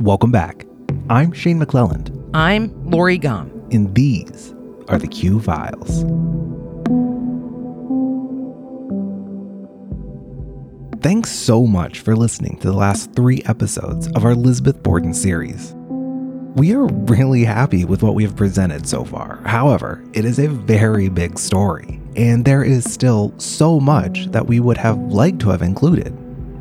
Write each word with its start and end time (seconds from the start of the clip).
Welcome 0.00 0.30
back. 0.30 0.64
I'm 1.10 1.30
Shane 1.32 1.60
McClelland, 1.60 2.30
I'm 2.32 2.90
Lori 2.90 3.18
Gum. 3.18 3.50
and 3.70 3.94
these 3.94 4.54
are 4.88 4.98
the 4.98 5.06
Q 5.06 5.40
Files. 5.40 6.04
Thanks 11.02 11.30
so 11.30 11.66
much 11.66 12.00
for 12.00 12.16
listening 12.16 12.58
to 12.60 12.68
the 12.68 12.76
last 12.76 13.12
three 13.12 13.42
episodes 13.44 14.08
of 14.12 14.24
our 14.24 14.30
Elizabeth 14.32 14.82
Borden 14.82 15.12
series. 15.12 15.74
We 16.54 16.72
are 16.74 16.86
really 16.86 17.44
happy 17.44 17.84
with 17.84 18.02
what 18.02 18.14
we 18.14 18.22
have 18.24 18.36
presented 18.36 18.86
so 18.88 19.04
far. 19.04 19.42
However, 19.44 20.02
it 20.14 20.24
is 20.24 20.38
a 20.38 20.48
very 20.48 21.08
big 21.10 21.38
story, 21.38 22.00
and 22.16 22.44
there 22.44 22.64
is 22.64 22.90
still 22.90 23.34
so 23.38 23.78
much 23.78 24.26
that 24.28 24.46
we 24.46 24.60
would 24.60 24.78
have 24.78 24.98
liked 24.98 25.40
to 25.40 25.50
have 25.50 25.62
included, 25.62 26.16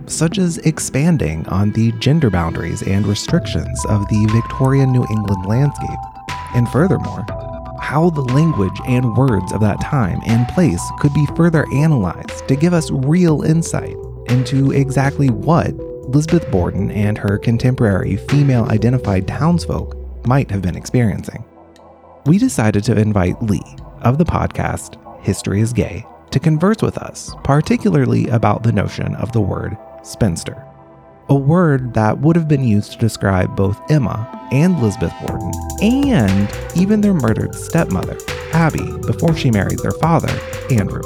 such 0.09 0.37
as 0.37 0.57
expanding 0.59 1.45
on 1.47 1.71
the 1.71 1.91
gender 1.93 2.29
boundaries 2.29 2.81
and 2.83 3.05
restrictions 3.07 3.85
of 3.85 4.07
the 4.09 4.25
Victorian 4.31 4.91
New 4.91 5.05
England 5.09 5.45
landscape, 5.45 5.99
and 6.55 6.67
furthermore, 6.69 7.25
how 7.79 8.09
the 8.09 8.21
language 8.21 8.79
and 8.87 9.15
words 9.15 9.51
of 9.51 9.61
that 9.61 9.81
time 9.81 10.19
and 10.25 10.47
place 10.49 10.81
could 10.99 11.13
be 11.13 11.25
further 11.35 11.65
analyzed 11.73 12.47
to 12.47 12.55
give 12.55 12.73
us 12.73 12.91
real 12.91 13.43
insight 13.43 13.95
into 14.27 14.71
exactly 14.71 15.29
what 15.29 15.69
Elizabeth 15.69 16.49
Borden 16.51 16.91
and 16.91 17.17
her 17.17 17.37
contemporary 17.37 18.17
female 18.17 18.65
identified 18.65 19.27
townsfolk 19.27 19.95
might 20.27 20.51
have 20.51 20.61
been 20.61 20.75
experiencing. 20.75 21.43
We 22.25 22.37
decided 22.37 22.83
to 22.85 22.99
invite 22.99 23.41
Leigh 23.41 23.75
of 24.01 24.17
the 24.17 24.25
podcast 24.25 24.97
History 25.23 25.61
is 25.61 25.73
Gay 25.73 26.05
to 26.31 26.39
converse 26.39 26.81
with 26.81 26.97
us, 26.97 27.33
particularly 27.43 28.27
about 28.27 28.63
the 28.63 28.71
notion 28.71 29.15
of 29.15 29.31
the 29.31 29.41
word 29.41 29.77
spinster, 30.09 30.65
a 31.29 31.35
word 31.35 31.93
that 31.93 32.19
would 32.19 32.35
have 32.35 32.47
been 32.47 32.63
used 32.63 32.91
to 32.93 32.97
describe 32.97 33.55
both 33.55 33.79
Emma 33.89 34.47
and 34.51 34.77
Elizabeth 34.79 35.13
Borden, 35.25 35.51
and 35.81 36.49
even 36.75 37.01
their 37.01 37.13
murdered 37.13 37.53
stepmother, 37.53 38.17
Abby, 38.53 38.91
before 39.05 39.35
she 39.35 39.51
married 39.51 39.79
their 39.79 39.91
father, 39.91 40.29
Andrew. 40.71 41.03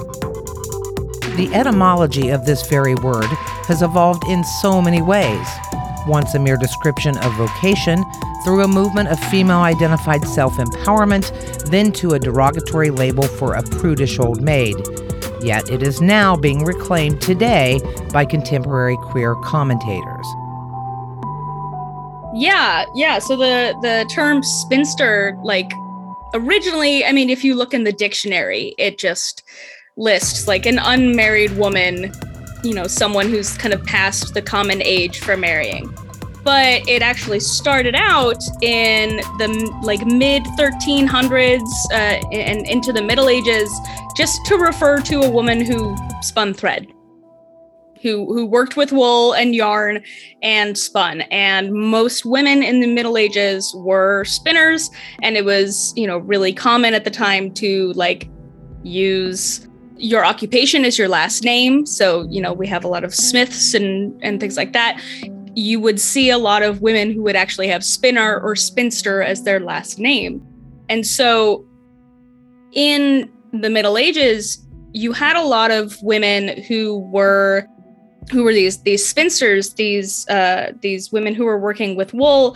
The 1.35 1.49
etymology 1.53 2.29
of 2.29 2.45
this 2.45 2.67
very 2.67 2.95
word 2.95 3.25
has 3.67 3.81
evolved 3.81 4.23
in 4.29 4.43
so 4.43 4.81
many 4.81 5.01
ways. 5.01 5.47
Once 6.07 6.35
a 6.35 6.39
mere 6.39 6.57
description 6.57 7.17
of 7.17 7.33
vocation, 7.33 8.03
through 8.43 8.61
a 8.61 8.67
movement 8.67 9.09
of 9.09 9.19
female 9.31 9.59
identified 9.59 10.25
self 10.25 10.53
empowerment, 10.57 11.31
then 11.69 11.91
to 11.93 12.11
a 12.11 12.19
derogatory 12.19 12.89
label 12.89 13.23
for 13.23 13.53
a 13.55 13.63
prudish 13.63 14.19
old 14.19 14.41
maid. 14.41 14.75
Yet 15.43 15.69
it 15.69 15.83
is 15.83 15.99
now 15.99 16.37
being 16.37 16.63
reclaimed 16.63 17.21
today 17.21 17.81
by 18.13 18.23
contemporary 18.23 18.95
queer 18.97 19.35
commentators. 19.35 20.25
Yeah, 22.33 22.85
yeah. 22.95 23.19
So 23.19 23.35
the 23.35 23.75
the 23.81 24.09
term 24.09 24.41
spinster, 24.41 25.37
like 25.43 25.71
originally, 26.33 27.03
I 27.05 27.11
mean, 27.11 27.29
if 27.29 27.43
you 27.43 27.55
look 27.55 27.73
in 27.73 27.83
the 27.83 27.91
dictionary, 27.91 28.73
it 28.77 28.97
just 28.97 29.43
lists 29.97 30.47
like 30.47 30.65
an 30.65 30.79
unmarried 30.79 31.57
woman, 31.57 32.11
you 32.63 32.73
know, 32.73 32.87
someone 32.87 33.27
who's 33.27 33.57
kind 33.57 33.73
of 33.73 33.83
past 33.85 34.33
the 34.33 34.41
common 34.41 34.81
age 34.81 35.19
for 35.19 35.35
marrying. 35.35 35.93
But 36.43 36.87
it 36.89 37.01
actually 37.01 37.39
started 37.39 37.95
out 37.95 38.43
in 38.61 39.17
the 39.37 39.79
like 39.83 40.05
mid 40.05 40.43
1300s 40.57 41.61
uh, 41.91 42.27
and 42.31 42.67
into 42.67 42.91
the 42.91 43.01
Middle 43.01 43.29
Ages, 43.29 43.71
just 44.15 44.45
to 44.47 44.57
refer 44.57 44.99
to 45.01 45.21
a 45.21 45.29
woman 45.29 45.63
who 45.63 45.95
spun 46.21 46.53
thread 46.53 46.87
who 48.03 48.31
who 48.33 48.45
worked 48.45 48.75
with 48.75 48.91
wool 48.91 49.33
and 49.33 49.55
yarn 49.55 50.03
and 50.43 50.77
spun. 50.77 51.21
And 51.31 51.73
most 51.73 52.25
women 52.25 52.61
in 52.61 52.81
the 52.81 52.87
middle 52.87 53.17
ages 53.17 53.73
were 53.75 54.25
spinners 54.25 54.91
and 55.23 55.37
it 55.37 55.45
was 55.45 55.93
you 55.95 56.05
know 56.05 56.19
really 56.19 56.53
common 56.53 56.93
at 56.93 57.05
the 57.05 57.11
time 57.11 57.51
to 57.55 57.93
like 57.93 58.29
use 58.83 59.67
your 59.95 60.25
occupation 60.25 60.83
as 60.83 60.99
your 60.99 61.07
last 61.07 61.43
name. 61.43 61.85
So 61.85 62.27
you 62.29 62.41
know 62.41 62.53
we 62.53 62.67
have 62.67 62.83
a 62.83 62.89
lot 62.89 63.03
of 63.03 63.15
smiths 63.15 63.73
and 63.73 64.21
and 64.21 64.39
things 64.39 64.57
like 64.57 64.73
that 64.73 65.01
you 65.55 65.79
would 65.79 65.99
see 65.99 66.29
a 66.29 66.37
lot 66.37 66.63
of 66.63 66.81
women 66.81 67.11
who 67.11 67.21
would 67.21 67.35
actually 67.35 67.67
have 67.67 67.83
spinner 67.83 68.39
or 68.39 68.55
spinster 68.55 69.21
as 69.21 69.43
their 69.43 69.59
last 69.59 69.99
name. 69.99 70.45
And 70.89 71.05
so 71.05 71.65
in 72.71 73.31
the 73.51 73.69
middle 73.69 73.97
ages 73.97 74.63
you 74.93 75.11
had 75.11 75.35
a 75.35 75.41
lot 75.41 75.71
of 75.71 76.01
women 76.01 76.61
who 76.63 76.99
were 77.11 77.67
who 78.31 78.43
were 78.43 78.53
these 78.53 78.81
these 78.83 79.05
spinsters, 79.05 79.73
these 79.73 80.27
uh, 80.29 80.71
these 80.81 81.11
women 81.11 81.35
who 81.35 81.45
were 81.45 81.59
working 81.59 81.95
with 81.95 82.13
wool, 82.13 82.55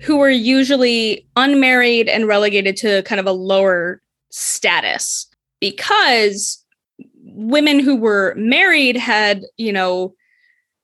who 0.00 0.18
were 0.18 0.30
usually 0.30 1.26
unmarried 1.36 2.08
and 2.08 2.28
relegated 2.28 2.76
to 2.76 3.02
kind 3.02 3.18
of 3.18 3.26
a 3.26 3.32
lower 3.32 4.00
status 4.30 5.26
because 5.60 6.64
women 7.24 7.80
who 7.80 7.96
were 7.96 8.34
married 8.36 8.96
had 8.96 9.42
you 9.56 9.72
know 9.72 10.14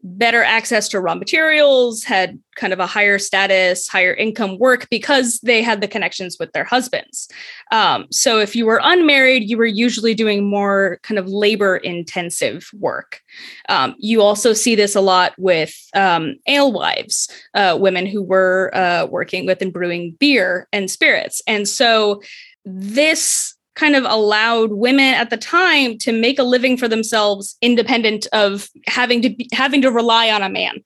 better 0.06 0.42
access 0.42 0.88
to 0.88 1.00
raw 1.00 1.16
materials, 1.16 2.04
had 2.04 2.38
kind 2.54 2.72
of 2.72 2.78
a 2.78 2.86
higher 2.86 3.18
status, 3.18 3.88
higher 3.88 4.14
income 4.14 4.56
work 4.58 4.88
because 4.88 5.40
they 5.40 5.62
had 5.62 5.80
the 5.80 5.88
connections 5.88 6.36
with 6.38 6.52
their 6.52 6.62
husbands. 6.62 7.28
Um, 7.72 8.06
so 8.10 8.38
if 8.38 8.54
you 8.54 8.66
were 8.66 8.80
unmarried, 8.82 9.50
you 9.50 9.58
were 9.58 9.66
usually 9.66 10.14
doing 10.14 10.48
more 10.48 11.00
kind 11.02 11.18
of 11.18 11.26
labor 11.26 11.76
intensive 11.76 12.70
work. 12.72 13.20
Um, 13.68 13.96
you 13.98 14.22
also 14.22 14.52
see 14.52 14.76
this 14.76 14.94
a 14.94 15.00
lot 15.00 15.34
with 15.38 15.74
um, 15.94 16.36
alewives, 16.46 17.28
uh, 17.54 17.76
women 17.78 18.06
who 18.06 18.22
were 18.22 18.70
uh, 18.74 19.06
working 19.10 19.44
with 19.44 19.60
and 19.60 19.72
brewing 19.72 20.12
beer 20.20 20.68
and 20.72 20.88
spirits. 20.88 21.42
And 21.48 21.68
so 21.68 22.22
this 22.64 23.55
kind 23.76 23.94
of 23.94 24.04
allowed 24.04 24.72
women 24.72 25.14
at 25.14 25.30
the 25.30 25.36
time 25.36 25.96
to 25.98 26.10
make 26.10 26.38
a 26.38 26.42
living 26.42 26.76
for 26.76 26.88
themselves 26.88 27.56
independent 27.62 28.26
of 28.32 28.68
having 28.86 29.22
to 29.22 29.30
be, 29.30 29.48
having 29.52 29.82
to 29.82 29.92
rely 29.92 30.30
on 30.30 30.42
a 30.42 30.48
man 30.48 30.82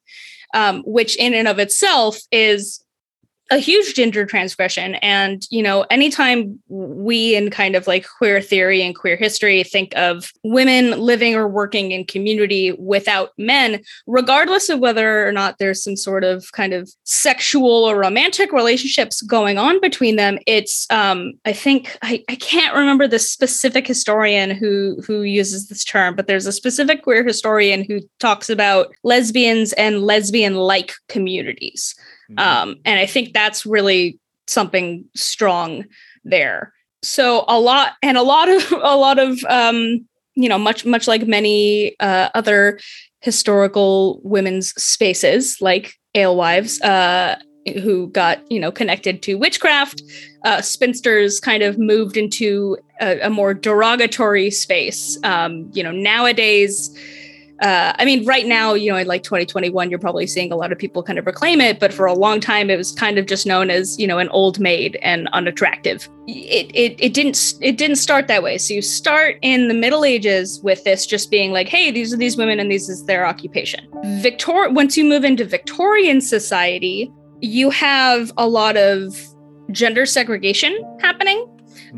um, 0.55 0.83
which 0.85 1.17
in 1.17 1.33
and 1.33 1.49
of 1.49 1.59
itself 1.59 2.19
is 2.31 2.85
a 3.51 3.59
huge 3.59 3.95
gender 3.95 4.25
transgression. 4.25 4.95
And 4.97 5.47
you 5.51 5.63
know 5.63 5.85
anytime 5.91 6.59
we 6.69 7.37
in 7.37 7.51
kind 7.51 7.75
of 7.77 7.87
like 7.87 8.07
queer 8.07 8.41
theory 8.41 8.83
and 8.83 8.95
queer 8.95 9.17
history 9.17 9.63
think 9.63 9.97
of 9.97 10.33
women 10.45 10.99
living 11.01 11.35
or 11.35 11.49
working 11.49 11.93
in 11.93 12.05
community 12.05 12.73
without 12.73 13.31
men 13.39 13.83
regardless 14.07 14.69
of 14.69 14.79
whether 14.79 15.27
or 15.27 15.33
not 15.33 15.57
there's 15.59 15.83
some 15.83 15.97
sort 15.97 16.25
of 16.25 16.53
kind 16.53 16.73
of 16.73 16.91
sexual 17.05 17.85
or 17.85 17.97
romantic 17.97 18.53
relationships 18.53 19.23
going 19.23 19.59
on 19.59 19.81
between 19.81 20.17
them 20.17 20.39
it's 20.47 20.87
um 20.91 21.33
i 21.45 21.53
think 21.53 21.99
i, 22.03 22.23
I 22.29 22.37
can't 22.37 22.75
remember 22.75 23.07
the 23.07 23.19
specific 23.19 23.87
historian 23.87 24.51
who 24.51 25.03
who 25.07 25.23
uses 25.23 25.69
this 25.69 25.85
term 25.85 26.15
but 26.15 26.27
there's 26.27 26.47
a 26.47 26.53
specific 26.53 27.03
queer 27.03 27.25
historian 27.25 27.85
who 27.85 28.01
talks 28.19 28.49
about 28.49 28.95
lesbians 29.03 29.73
and 29.75 30.03
lesbian 30.03 30.55
like 30.55 30.93
communities 31.09 31.95
um, 32.39 32.77
and 32.85 32.99
I 32.99 33.07
think 33.07 33.33
that's 33.33 33.67
really 33.67 34.19
something 34.47 35.05
strong 35.15 35.85
there. 36.25 36.73
So 37.03 37.45
a 37.49 37.59
lot 37.59 37.93
and 38.03 38.17
a 38.17 38.23
lot 38.23 38.49
of 38.49 38.73
a 38.83 38.97
lot 38.97 39.19
of 39.19 39.43
um, 39.49 40.07
you 40.35 40.49
know 40.49 40.59
much 40.59 40.85
much 40.85 41.09
like 41.09 41.27
many 41.27 41.97
uh, 42.01 42.29
other 42.35 42.79
historical 43.21 44.21
women's 44.25 44.71
spaces 44.83 45.61
like 45.61 45.95
alewives 46.15 46.81
uh, 46.81 47.37
who 47.83 48.09
got 48.09 48.41
you 48.51 48.61
know 48.61 48.73
connected 48.73 49.23
to 49.23 49.35
witchcraft 49.35 50.03
uh, 50.45 50.61
spinsters 50.63 51.41
kind 51.41 51.63
of 51.63 51.79
moved 51.79 52.17
into 52.17 52.79
a, 53.01 53.21
a 53.21 53.31
more 53.31 53.55
derogatory 53.55 54.51
space. 54.51 55.19
Um, 55.25 55.71
you 55.73 55.83
know 55.83 55.93
nowadays 55.93 56.91
uh, 57.61 57.93
I 57.99 58.05
mean, 58.07 58.25
right 58.25 58.47
now, 58.47 58.73
you 58.73 58.91
know, 58.91 58.97
in 58.97 59.07
like 59.07 59.23
2021, 59.23 59.91
you're 59.91 59.99
probably 59.99 60.27
seeing 60.27 60.51
a 60.51 60.57
lot 60.57 60.73
of 60.73 60.79
people 60.79 61.03
kind 61.03 61.19
of 61.19 61.27
reclaim 61.27 61.61
it, 61.61 61.79
but 61.79 61.93
for 61.93 62.07
a 62.07 62.15
long 62.15 62.41
time, 62.41 62.71
it 62.71 62.77
was 62.77 62.93
kind 62.93 63.19
of 63.19 63.27
just 63.27 63.47
known 63.47 63.69
as, 63.69 63.99
you 63.99 64.07
know, 64.07 64.19
an 64.19 64.31
old 64.31 64.59
maid 64.59 64.99
and 65.03 65.29
unattractive. 65.35 66.09
It, 66.27 66.71
it, 66.75 66.97
it 66.99 67.13
didn't 67.13 67.55
it 67.61 67.77
didn't 67.77 67.97
start 67.97 68.29
that 68.29 68.43
way. 68.43 68.57
So 68.57 68.73
you 68.73 68.81
start 68.81 69.37
in 69.43 69.69
the 69.69 69.75
Middle 69.75 70.05
Ages 70.05 70.61
with 70.63 70.85
this 70.85 71.05
just 71.05 71.31
being 71.31 71.53
like, 71.53 71.69
hey, 71.69 71.91
these 71.91 72.15
are 72.15 72.17
these 72.17 72.37
women 72.37 72.61
and 72.61 72.71
this 72.71 72.89
is 72.89 73.05
their 73.05 73.27
occupation. 73.27 73.87
Victor 74.23 74.71
once 74.71 74.97
you 74.97 75.05
move 75.05 75.25
into 75.25 75.45
Victorian 75.45 76.21
society, 76.21 77.13
you 77.41 77.69
have 77.71 78.33
a 78.39 78.49
lot 78.49 78.77
of 78.79 79.15
gender 79.71 80.07
segregation 80.07 80.77
happening 81.01 81.47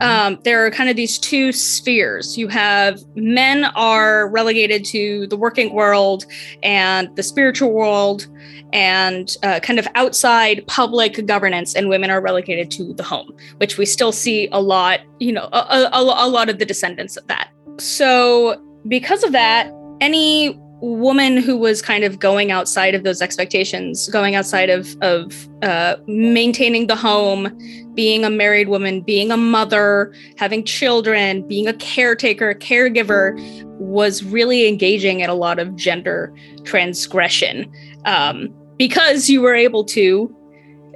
um, 0.01 0.39
there 0.45 0.65
are 0.65 0.71
kind 0.71 0.89
of 0.89 0.97
these 0.97 1.19
two 1.19 1.53
spheres. 1.53 2.39
You 2.39 2.49
have 2.49 3.01
men 3.15 3.65
are 3.77 4.29
relegated 4.29 4.85
to 4.87 5.27
the 5.29 5.37
working 5.37 5.75
world 5.75 6.25
and 6.63 7.15
the 7.17 7.23
spiritual 7.23 7.73
world 7.73 8.27
and 8.73 9.37
uh, 9.43 9.61
kind 9.61 9.79
of 9.79 9.87
outside 9.95 10.67
public 10.67 11.27
governance, 11.27 11.75
and 11.75 11.89
women 11.89 12.11
are 12.11 12.21
relegated 12.21 12.71
to 12.73 12.95
the 12.95 13.03
home, 13.03 13.31
which 13.59 13.77
we 13.77 13.85
still 13.85 14.13
see 14.13 14.49
a 14.51 14.61
lot, 14.61 15.01
you 15.19 15.33
know, 15.33 15.49
a, 15.53 15.91
a, 15.93 16.01
a 16.01 16.29
lot 16.29 16.49
of 16.49 16.59
the 16.59 16.65
descendants 16.65 17.17
of 17.17 17.27
that. 17.27 17.51
So, 17.79 18.61
because 18.89 19.23
of 19.25 19.33
that, 19.33 19.71
any 20.01 20.59
woman 20.83 21.37
who 21.37 21.57
was 21.57 21.81
kind 21.81 22.03
of 22.03 22.19
going 22.19 22.51
outside 22.51 22.95
of 22.95 23.05
those 23.05 23.23
expectations, 23.23 24.09
going 24.09 24.35
outside 24.35 24.69
of 24.69 24.97
of 25.01 25.49
uh, 25.63 25.97
maintaining 26.07 26.89
the 26.89 26.97
home, 26.97 27.57
being 27.95 28.25
a 28.25 28.31
married 28.31 28.69
woman, 28.69 29.01
being 29.01 29.31
a 29.31 29.37
mother, 29.37 30.13
having 30.37 30.65
children, 30.65 31.47
being 31.47 31.69
a 31.69 31.73
caretaker, 31.75 32.51
a 32.51 32.55
caregiver, 32.55 33.39
was 33.79 34.25
really 34.25 34.67
engaging 34.67 35.21
in 35.21 35.31
a 35.31 35.35
lot 35.35 35.59
of 35.59 35.77
gender 35.77 36.35
transgression. 36.65 37.71
Um, 38.05 38.53
because 38.77 39.31
you 39.31 39.41
were 39.41 39.55
able 39.55 39.85
to, 39.85 40.35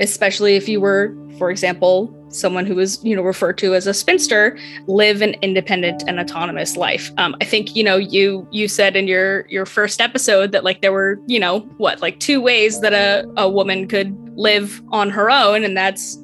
especially 0.00 0.56
if 0.56 0.68
you 0.68 0.80
were, 0.80 1.14
for 1.38 1.50
example, 1.50 2.12
someone 2.28 2.67
who 2.67 2.75
was 2.75 3.02
you 3.05 3.14
know 3.14 3.23
referred 3.23 3.56
to 3.58 3.75
as 3.75 3.87
a 3.87 3.94
spinster 3.94 4.58
live 4.87 5.23
an 5.23 5.34
independent 5.43 6.02
and 6.06 6.19
autonomous 6.19 6.76
life 6.76 7.11
um, 7.19 7.37
i 7.40 7.44
think 7.44 7.75
you 7.76 7.84
know 7.84 7.96
you 7.96 8.46
you 8.50 8.69
said 8.69 8.96
in 8.96 9.06
your 9.06 9.46
your 9.49 9.67
first 9.67 10.00
episode 10.00 10.52
that 10.52 10.64
like 10.64 10.81
there 10.81 10.93
were 10.93 11.20
you 11.26 11.38
know 11.38 11.61
what 11.78 12.00
like 12.02 12.19
two 12.20 12.40
ways 12.40 12.81
that 12.81 12.93
a, 12.93 13.26
a 13.37 13.49
woman 13.49 13.87
could 13.87 14.17
live 14.37 14.82
on 14.90 15.11
her 15.11 15.31
own 15.31 15.64
and 15.64 15.76
that's 15.76 16.19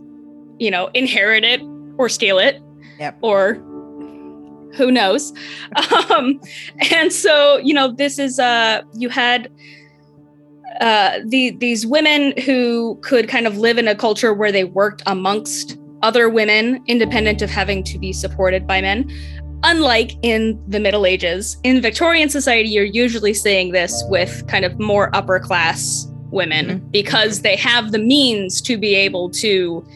you 0.59 0.71
know 0.71 0.89
inherit 0.95 1.45
it 1.45 1.61
or 1.99 2.09
steal 2.09 2.39
it 2.39 2.61
yep. 2.99 3.17
or 3.23 3.55
who 4.75 4.91
knows 4.91 5.33
um, 6.11 6.41
and 6.91 7.13
so 7.13 7.59
you 7.59 7.75
know 7.75 7.93
this 7.93 8.19
is 8.19 8.39
uh 8.39 8.83
you 8.95 9.09
had 9.09 9.51
uh, 10.81 11.21
the, 11.27 11.51
these 11.51 11.87
women 11.87 12.33
who 12.41 12.99
could 13.03 13.29
kind 13.29 13.47
of 13.47 13.59
live 13.59 13.77
in 13.77 13.87
a 13.87 13.95
culture 13.95 14.33
where 14.33 14.51
they 14.51 14.65
worked 14.65 15.03
amongst 15.07 15.79
other 16.03 16.29
women, 16.29 16.83
independent 16.87 17.43
of 17.43 17.51
having 17.51 17.83
to 17.85 17.99
be 17.99 18.13
supported 18.13 18.67
by 18.67 18.81
men. 18.81 19.11
Unlike 19.65 20.15
in 20.23 20.63
the 20.67 20.81
Middle 20.81 21.07
Ages, 21.07 21.57
in 21.63 21.81
Victorian 21.81 22.29
society, 22.29 22.69
you're 22.69 22.85
usually 22.85 23.33
seeing 23.33 23.71
this 23.71 24.03
with 24.09 24.47
kind 24.49 24.65
of 24.65 24.79
more 24.81 25.15
upper 25.15 25.39
class 25.39 26.09
women 26.31 26.67
mm-hmm. 26.67 26.91
because 26.91 27.43
they 27.43 27.55
have 27.57 27.93
the 27.93 27.99
means 27.99 28.61
to 28.63 28.77
be 28.77 28.95
able 28.95 29.31
to 29.31 29.87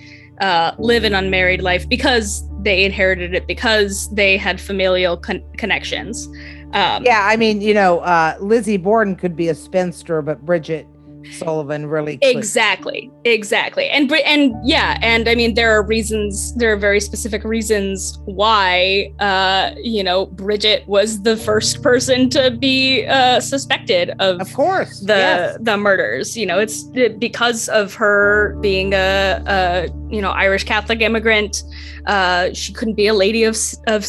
uh, 0.40 0.72
live 0.78 1.02
an 1.04 1.14
unmarried 1.14 1.62
life 1.62 1.88
because 1.88 2.44
they 2.62 2.84
inherited 2.84 3.34
it 3.34 3.46
because 3.46 4.08
they 4.10 4.36
had 4.36 4.60
familial 4.60 5.16
con- 5.16 5.42
connections. 5.56 6.26
Um, 6.72 7.04
yeah, 7.04 7.22
I 7.24 7.36
mean, 7.36 7.60
you 7.60 7.72
know, 7.72 8.00
uh, 8.00 8.36
Lizzie 8.40 8.76
Borden 8.76 9.16
could 9.16 9.34
be 9.34 9.48
a 9.48 9.54
spinster, 9.54 10.20
but 10.22 10.44
Bridget 10.44 10.86
Sullivan 11.32 11.86
really 11.86 12.18
exactly 12.22 13.10
exactly. 13.24 13.88
And 13.88 14.10
and 14.12 14.54
yeah 14.64 14.98
and 15.02 15.28
I 15.28 15.34
mean 15.34 15.54
there 15.54 15.70
are 15.70 15.82
reasons 15.82 16.54
there 16.56 16.72
are 16.72 16.76
very 16.76 17.00
specific 17.00 17.44
reasons 17.44 18.18
why 18.24 19.12
uh 19.18 19.72
you 19.82 20.02
know 20.02 20.26
Bridget 20.26 20.86
was 20.86 21.22
the 21.22 21.36
first 21.36 21.82
person 21.82 22.30
to 22.30 22.50
be 22.50 23.06
uh 23.06 23.40
suspected 23.40 24.10
of 24.18 24.40
of 24.40 24.52
course 24.54 25.00
the 25.00 25.14
yes. 25.14 25.58
the 25.60 25.76
murders. 25.76 26.36
You 26.36 26.46
know 26.46 26.58
it's 26.58 26.84
because 27.18 27.68
of 27.68 27.94
her 27.94 28.56
being 28.60 28.92
a, 28.94 29.42
a 29.46 29.88
you 30.08 30.22
know 30.22 30.30
Irish 30.30 30.64
Catholic 30.64 31.00
immigrant 31.00 31.62
uh 32.06 32.52
she 32.52 32.72
couldn't 32.72 32.94
be 32.94 33.06
a 33.06 33.14
lady 33.14 33.44
of 33.44 33.56
of 33.86 34.06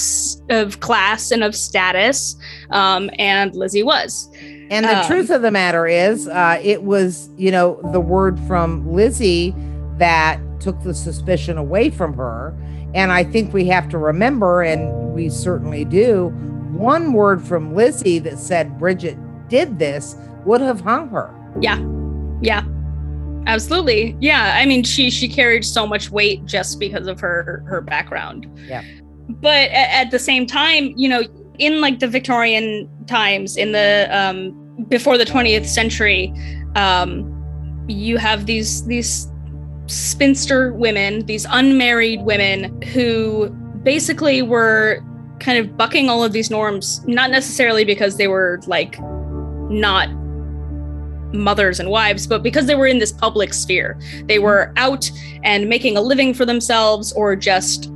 of 0.49 0.79
class 0.79 1.31
and 1.31 1.43
of 1.43 1.55
status 1.55 2.35
um 2.71 3.09
and 3.17 3.55
Lizzie 3.55 3.83
was 3.83 4.29
and 4.69 4.85
the 4.85 4.99
um, 4.99 5.05
truth 5.05 5.29
of 5.29 5.41
the 5.41 5.51
matter 5.51 5.87
is, 5.87 6.27
uh, 6.27 6.59
it 6.61 6.83
was, 6.83 7.29
you 7.37 7.51
know, 7.51 7.79
the 7.91 7.99
word 7.99 8.39
from 8.41 8.91
Lizzie 8.91 9.53
that 9.97 10.39
took 10.59 10.81
the 10.83 10.93
suspicion 10.93 11.57
away 11.57 11.89
from 11.89 12.13
her. 12.13 12.55
And 12.93 13.11
I 13.11 13.23
think 13.23 13.53
we 13.53 13.65
have 13.67 13.89
to 13.89 13.97
remember, 13.97 14.61
and 14.61 15.13
we 15.13 15.29
certainly 15.29 15.85
do, 15.85 16.29
one 16.71 17.13
word 17.13 17.45
from 17.45 17.75
Lizzie 17.75 18.19
that 18.19 18.39
said 18.39 18.77
Bridget 18.77 19.17
did 19.49 19.79
this 19.79 20.15
would 20.45 20.61
have 20.61 20.81
hung 20.81 21.09
her. 21.09 21.33
Yeah. 21.59 21.79
Yeah. 22.41 22.63
Absolutely. 23.45 24.15
Yeah. 24.19 24.57
I 24.59 24.65
mean, 24.65 24.83
she 24.83 25.09
she 25.09 25.27
carried 25.27 25.63
so 25.65 25.87
much 25.87 26.11
weight 26.11 26.45
just 26.45 26.79
because 26.79 27.07
of 27.07 27.19
her 27.19 27.63
her 27.67 27.81
background. 27.81 28.47
Yeah. 28.67 28.83
But 29.29 29.69
at, 29.71 30.05
at 30.05 30.11
the 30.11 30.19
same 30.19 30.45
time, 30.45 30.93
you 30.95 31.09
know, 31.09 31.23
in 31.59 31.81
like 31.81 31.99
the 31.99 32.07
Victorian 32.07 32.89
times, 33.07 33.57
in 33.57 33.71
the 33.71 34.07
um, 34.11 34.51
before 34.87 35.17
the 35.17 35.25
20th 35.25 35.65
century, 35.65 36.33
um, 36.75 37.33
you 37.87 38.17
have 38.17 38.45
these 38.45 38.85
these 38.85 39.27
spinster 39.87 40.73
women, 40.73 41.25
these 41.25 41.45
unmarried 41.49 42.21
women 42.23 42.81
who 42.93 43.49
basically 43.83 44.41
were 44.41 45.01
kind 45.39 45.57
of 45.57 45.77
bucking 45.77 46.09
all 46.09 46.23
of 46.23 46.33
these 46.33 46.49
norms, 46.49 47.05
not 47.07 47.29
necessarily 47.31 47.85
because 47.85 48.17
they 48.17 48.27
were 48.27 48.59
like 48.67 48.99
not 49.69 50.09
mothers 51.33 51.79
and 51.79 51.89
wives, 51.89 52.25
but 52.27 52.41
because 52.41 52.65
they 52.65 52.75
were 52.75 52.87
in 52.87 52.99
this 52.99 53.11
public 53.11 53.53
sphere. 53.53 53.99
They 54.25 54.39
were 54.39 54.73
out 54.77 55.09
and 55.43 55.69
making 55.69 55.97
a 55.97 56.01
living 56.01 56.33
for 56.33 56.45
themselves 56.45 57.11
or 57.13 57.35
just 57.35 57.91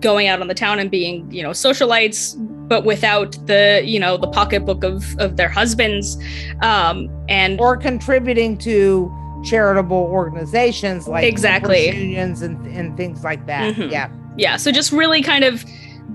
going 0.00 0.28
out 0.28 0.40
on 0.40 0.46
the 0.46 0.54
town 0.54 0.78
and 0.78 0.90
being, 0.90 1.30
you 1.30 1.42
know, 1.42 1.50
socialites, 1.50 2.36
but 2.68 2.84
without 2.84 3.32
the 3.46 3.82
you 3.84 3.98
know 3.98 4.16
the 4.16 4.28
pocketbook 4.28 4.84
of 4.84 5.18
of 5.18 5.36
their 5.36 5.48
husbands 5.48 6.16
um 6.62 7.08
and 7.28 7.60
or 7.60 7.76
contributing 7.76 8.56
to 8.56 9.12
charitable 9.44 9.96
organizations 9.96 11.06
like 11.06 11.24
exactly. 11.24 11.86
Unions 11.86 12.42
and, 12.42 12.66
and 12.66 12.96
things 12.96 13.22
like 13.22 13.46
that. 13.46 13.74
Mm-hmm. 13.74 13.90
yeah. 13.90 14.10
Yeah 14.36 14.56
so 14.56 14.70
just 14.70 14.92
really 14.92 15.22
kind 15.22 15.44
of 15.44 15.64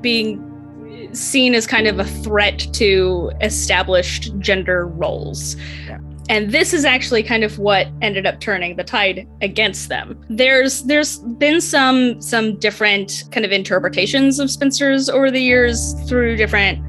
being 0.01 0.49
seen 1.13 1.53
as 1.55 1.67
kind 1.67 1.87
of 1.87 1.99
a 1.99 2.05
threat 2.05 2.67
to 2.73 3.31
established 3.41 4.37
gender 4.39 4.87
roles. 4.87 5.55
Yeah 5.87 5.99
and 6.29 6.51
this 6.51 6.73
is 6.73 6.85
actually 6.85 7.23
kind 7.23 7.43
of 7.43 7.59
what 7.59 7.87
ended 8.01 8.25
up 8.25 8.39
turning 8.39 8.75
the 8.75 8.83
tide 8.83 9.27
against 9.41 9.89
them. 9.89 10.23
There's 10.29 10.83
there's 10.83 11.19
been 11.19 11.59
some 11.61 12.21
some 12.21 12.57
different 12.59 13.25
kind 13.31 13.45
of 13.45 13.51
interpretations 13.51 14.39
of 14.39 14.49
spinsters 14.49 15.09
over 15.09 15.29
the 15.29 15.41
years 15.41 15.93
through 16.07 16.37
different 16.37 16.79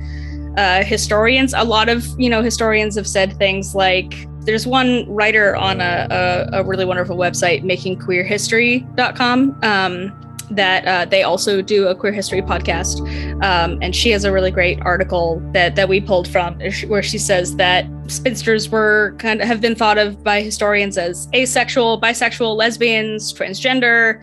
uh, 0.59 0.85
historians. 0.85 1.53
A 1.55 1.65
lot 1.65 1.89
of 1.89 2.07
you 2.19 2.31
know 2.31 2.43
historians 2.43 2.95
have 2.97 3.09
said 3.09 3.37
things 3.37 3.75
like 3.75 4.15
there's 4.45 4.67
one 4.67 5.05
writer 5.09 5.57
on 5.57 5.81
a, 5.81 6.07
a, 6.11 6.61
a 6.61 6.65
really 6.65 6.85
wonderful 6.85 7.17
website 7.17 7.65
makingqueerhistory.com 7.65 9.59
um, 9.63 10.24
that 10.51 10.87
uh, 10.87 11.05
they 11.05 11.23
also 11.23 11.63
do 11.63 11.89
a 11.89 11.95
queer 11.95 12.13
history 12.13 12.43
podcast. 12.43 13.01
Um, 13.43 13.79
and 13.83 13.95
she 13.95 14.11
has 14.11 14.25
a 14.25 14.33
really 14.33 14.51
great 14.51 14.81
article 14.83 15.41
that 15.53 15.77
that 15.77 15.89
we 15.89 16.01
pulled 16.01 16.29
from 16.29 16.61
where 16.89 17.03
she 17.03 17.19
says 17.19 17.57
that 17.57 17.87
spinsters 18.07 18.69
were 18.69 19.15
kind 19.19 19.41
of 19.41 19.49
have 19.49 19.61
been 19.61 19.75
thought 19.75 19.99
of 19.99 20.23
by 20.23 20.43
historians 20.43 20.99
as 20.99 21.29
asexual 21.35 22.01
bisexual 22.01 22.57
lesbians 22.57 23.33
transgender. 23.33 24.21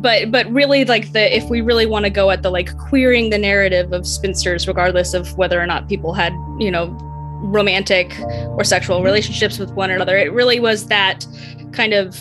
But 0.00 0.30
but 0.30 0.50
really 0.50 0.84
like 0.84 1.12
the 1.12 1.34
if 1.34 1.48
we 1.50 1.60
really 1.60 1.86
want 1.86 2.04
to 2.04 2.10
go 2.10 2.30
at 2.30 2.42
the 2.42 2.50
like 2.50 2.76
queering 2.78 3.30
the 3.30 3.38
narrative 3.38 3.92
of 3.92 4.06
spinsters 4.06 4.68
regardless 4.68 5.14
of 5.14 5.36
whether 5.36 5.60
or 5.60 5.66
not 5.66 5.88
people 5.88 6.12
had 6.12 6.32
you 6.58 6.70
know 6.70 6.96
romantic 7.44 8.18
or 8.56 8.64
sexual 8.64 9.02
relationships 9.02 9.58
with 9.58 9.70
one 9.72 9.90
another 9.90 10.16
it 10.16 10.32
really 10.32 10.60
was 10.60 10.86
that 10.86 11.26
kind 11.72 11.92
of 11.92 12.18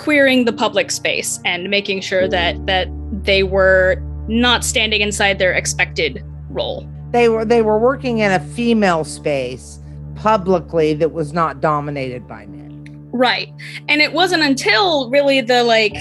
queering 0.00 0.46
the 0.46 0.52
public 0.52 0.90
space 0.90 1.38
and 1.44 1.68
making 1.68 2.00
sure 2.00 2.26
that 2.26 2.66
that 2.66 2.88
they 3.22 3.42
were 3.42 4.02
not 4.28 4.64
standing 4.64 5.02
inside 5.02 5.38
their 5.38 5.52
expected 5.52 6.24
role. 6.48 6.88
They 7.10 7.28
were 7.28 7.44
they 7.44 7.60
were 7.60 7.78
working 7.78 8.18
in 8.18 8.32
a 8.32 8.40
female 8.40 9.04
space 9.04 9.78
publicly 10.14 10.94
that 10.94 11.12
was 11.12 11.32
not 11.32 11.60
dominated 11.60 12.26
by 12.26 12.46
men. 12.46 13.10
Right. 13.12 13.52
And 13.88 14.00
it 14.00 14.12
wasn't 14.12 14.42
until 14.42 15.10
really 15.10 15.42
the 15.42 15.64
like 15.64 15.94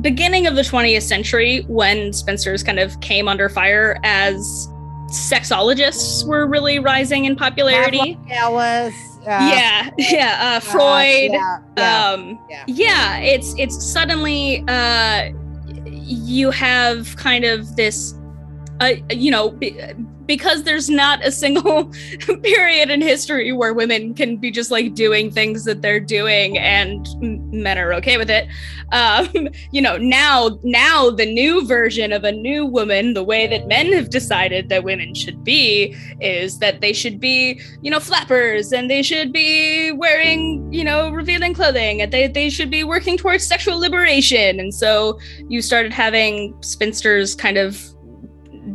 beginning 0.00 0.46
of 0.46 0.54
the 0.54 0.62
20th 0.62 1.02
century 1.02 1.64
when 1.66 2.12
spinsters 2.12 2.62
kind 2.62 2.78
of 2.78 3.00
came 3.00 3.26
under 3.26 3.48
fire 3.48 3.98
as 4.04 4.68
sexologists 5.08 6.24
were 6.26 6.46
really 6.46 6.78
rising 6.78 7.24
in 7.24 7.34
popularity. 7.34 8.18
Ellis, 8.30 8.94
yeah, 9.28 9.90
yeah. 9.98 10.38
Uh, 10.48 10.60
Freud. 10.60 11.32
Yeah, 11.32 11.58
yeah, 11.76 12.08
um, 12.10 12.38
yeah. 12.48 12.64
yeah, 12.66 13.18
it's 13.18 13.54
it's 13.58 13.84
suddenly 13.84 14.64
uh, 14.68 15.30
you 15.84 16.50
have 16.50 17.14
kind 17.16 17.44
of 17.44 17.76
this, 17.76 18.14
uh, 18.80 18.94
you 19.10 19.30
know, 19.30 19.58
because 20.28 20.62
there's 20.62 20.88
not 20.90 21.24
a 21.24 21.32
single 21.32 21.86
period 22.42 22.90
in 22.90 23.00
history 23.00 23.50
where 23.50 23.72
women 23.72 24.14
can 24.14 24.36
be 24.36 24.50
just 24.50 24.70
like 24.70 24.94
doing 24.94 25.30
things 25.30 25.64
that 25.64 25.82
they're 25.82 25.98
doing 25.98 26.58
and 26.58 27.08
men 27.52 27.78
are 27.78 27.92
okay 27.94 28.18
with 28.18 28.30
it. 28.30 28.46
Um, 28.92 29.48
you 29.72 29.82
know 29.82 29.96
now 29.96 30.58
now 30.62 31.10
the 31.10 31.26
new 31.26 31.66
version 31.66 32.12
of 32.12 32.24
a 32.24 32.32
new 32.32 32.64
woman 32.64 33.14
the 33.14 33.22
way 33.22 33.46
that 33.46 33.66
men 33.66 33.92
have 33.92 34.10
decided 34.10 34.68
that 34.68 34.84
women 34.84 35.14
should 35.14 35.44
be 35.44 35.96
is 36.20 36.58
that 36.58 36.80
they 36.80 36.92
should 36.92 37.20
be 37.20 37.60
you 37.82 37.90
know 37.90 38.00
flappers 38.00 38.72
and 38.72 38.90
they 38.90 39.02
should 39.02 39.32
be 39.32 39.92
wearing 39.92 40.72
you 40.72 40.84
know 40.84 41.10
revealing 41.10 41.54
clothing 41.54 42.00
and 42.00 42.12
they, 42.12 42.28
they 42.28 42.50
should 42.50 42.70
be 42.70 42.84
working 42.84 43.16
towards 43.16 43.46
sexual 43.46 43.78
liberation. 43.78 44.60
And 44.60 44.74
so 44.74 45.18
you 45.48 45.62
started 45.62 45.92
having 45.92 46.54
spinsters 46.62 47.34
kind 47.34 47.56
of 47.56 47.82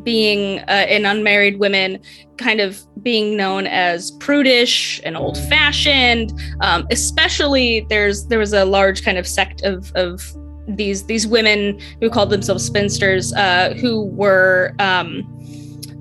being 0.03 0.59
uh, 0.59 0.85
and 0.89 1.05
unmarried 1.05 1.59
woman 1.59 1.99
kind 2.37 2.59
of 2.59 2.81
being 3.03 3.37
known 3.37 3.67
as 3.67 4.11
prudish 4.11 4.99
and 5.03 5.15
old 5.15 5.37
fashioned 5.49 6.33
um, 6.61 6.85
especially 6.91 7.85
there's 7.89 8.25
there 8.27 8.39
was 8.39 8.53
a 8.53 8.65
large 8.65 9.03
kind 9.03 9.17
of 9.17 9.27
sect 9.27 9.61
of 9.63 9.91
of 9.95 10.21
these 10.67 11.05
these 11.05 11.27
women 11.27 11.79
who 11.99 12.09
called 12.09 12.29
themselves 12.29 12.65
spinsters 12.65 13.33
uh, 13.33 13.73
who 13.79 14.05
were 14.05 14.73
um, 14.79 15.23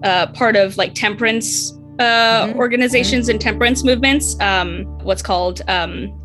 uh, 0.04 0.26
part 0.28 0.56
of 0.56 0.76
like 0.76 0.94
temperance 0.94 1.72
uh, 1.98 2.46
mm-hmm. 2.46 2.58
organizations 2.58 3.28
and 3.28 3.40
temperance 3.40 3.84
movements 3.84 4.38
um, 4.40 4.84
what's 5.02 5.22
called 5.22 5.62
um, 5.68 6.18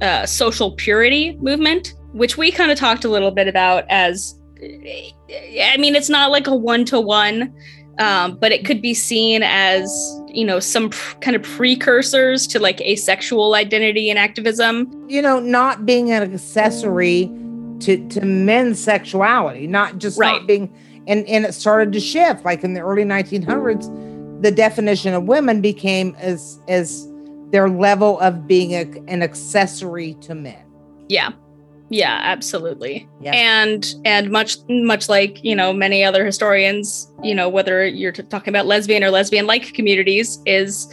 uh, 0.00 0.26
social 0.26 0.72
purity 0.72 1.36
movement 1.36 1.94
which 2.12 2.36
we 2.38 2.50
kind 2.50 2.70
of 2.70 2.78
talked 2.78 3.04
a 3.04 3.08
little 3.08 3.30
bit 3.30 3.46
about 3.46 3.84
as 3.90 4.35
I 4.62 5.76
mean, 5.78 5.94
it's 5.94 6.08
not 6.08 6.30
like 6.30 6.46
a 6.46 6.54
one 6.54 6.84
to 6.86 7.00
one, 7.00 7.54
but 7.96 8.52
it 8.52 8.64
could 8.64 8.80
be 8.80 8.94
seen 8.94 9.42
as 9.42 9.90
you 10.28 10.44
know 10.44 10.60
some 10.60 10.90
pr- 10.90 11.16
kind 11.18 11.36
of 11.36 11.42
precursors 11.42 12.46
to 12.48 12.58
like 12.58 12.80
asexual 12.80 13.54
identity 13.54 14.10
and 14.10 14.18
activism. 14.18 14.90
You 15.08 15.22
know, 15.22 15.40
not 15.40 15.86
being 15.86 16.10
an 16.10 16.22
accessory 16.22 17.30
to 17.80 18.08
to 18.08 18.24
men's 18.24 18.82
sexuality, 18.82 19.66
not 19.66 19.98
just 19.98 20.18
right. 20.18 20.38
not 20.38 20.46
being, 20.46 20.72
and 21.06 21.26
and 21.26 21.44
it 21.44 21.52
started 21.52 21.92
to 21.92 22.00
shift. 22.00 22.44
Like 22.44 22.64
in 22.64 22.74
the 22.74 22.80
early 22.80 23.04
1900s, 23.04 24.42
the 24.42 24.50
definition 24.50 25.14
of 25.14 25.24
women 25.24 25.60
became 25.60 26.14
as 26.18 26.58
as 26.68 27.08
their 27.50 27.68
level 27.68 28.18
of 28.20 28.46
being 28.46 28.72
a, 28.72 28.82
an 29.06 29.22
accessory 29.22 30.14
to 30.14 30.34
men. 30.34 30.64
Yeah 31.08 31.32
yeah 31.88 32.20
absolutely. 32.22 33.08
Yeah. 33.20 33.32
and 33.32 33.94
and 34.04 34.30
much 34.30 34.56
much 34.68 35.08
like 35.08 35.42
you 35.44 35.54
know 35.54 35.72
many 35.72 36.04
other 36.04 36.24
historians 36.24 37.10
you 37.22 37.34
know 37.34 37.48
whether 37.48 37.86
you're 37.86 38.12
talking 38.12 38.52
about 38.52 38.66
lesbian 38.66 39.04
or 39.04 39.10
lesbian 39.10 39.46
like 39.46 39.72
communities 39.74 40.40
is 40.46 40.92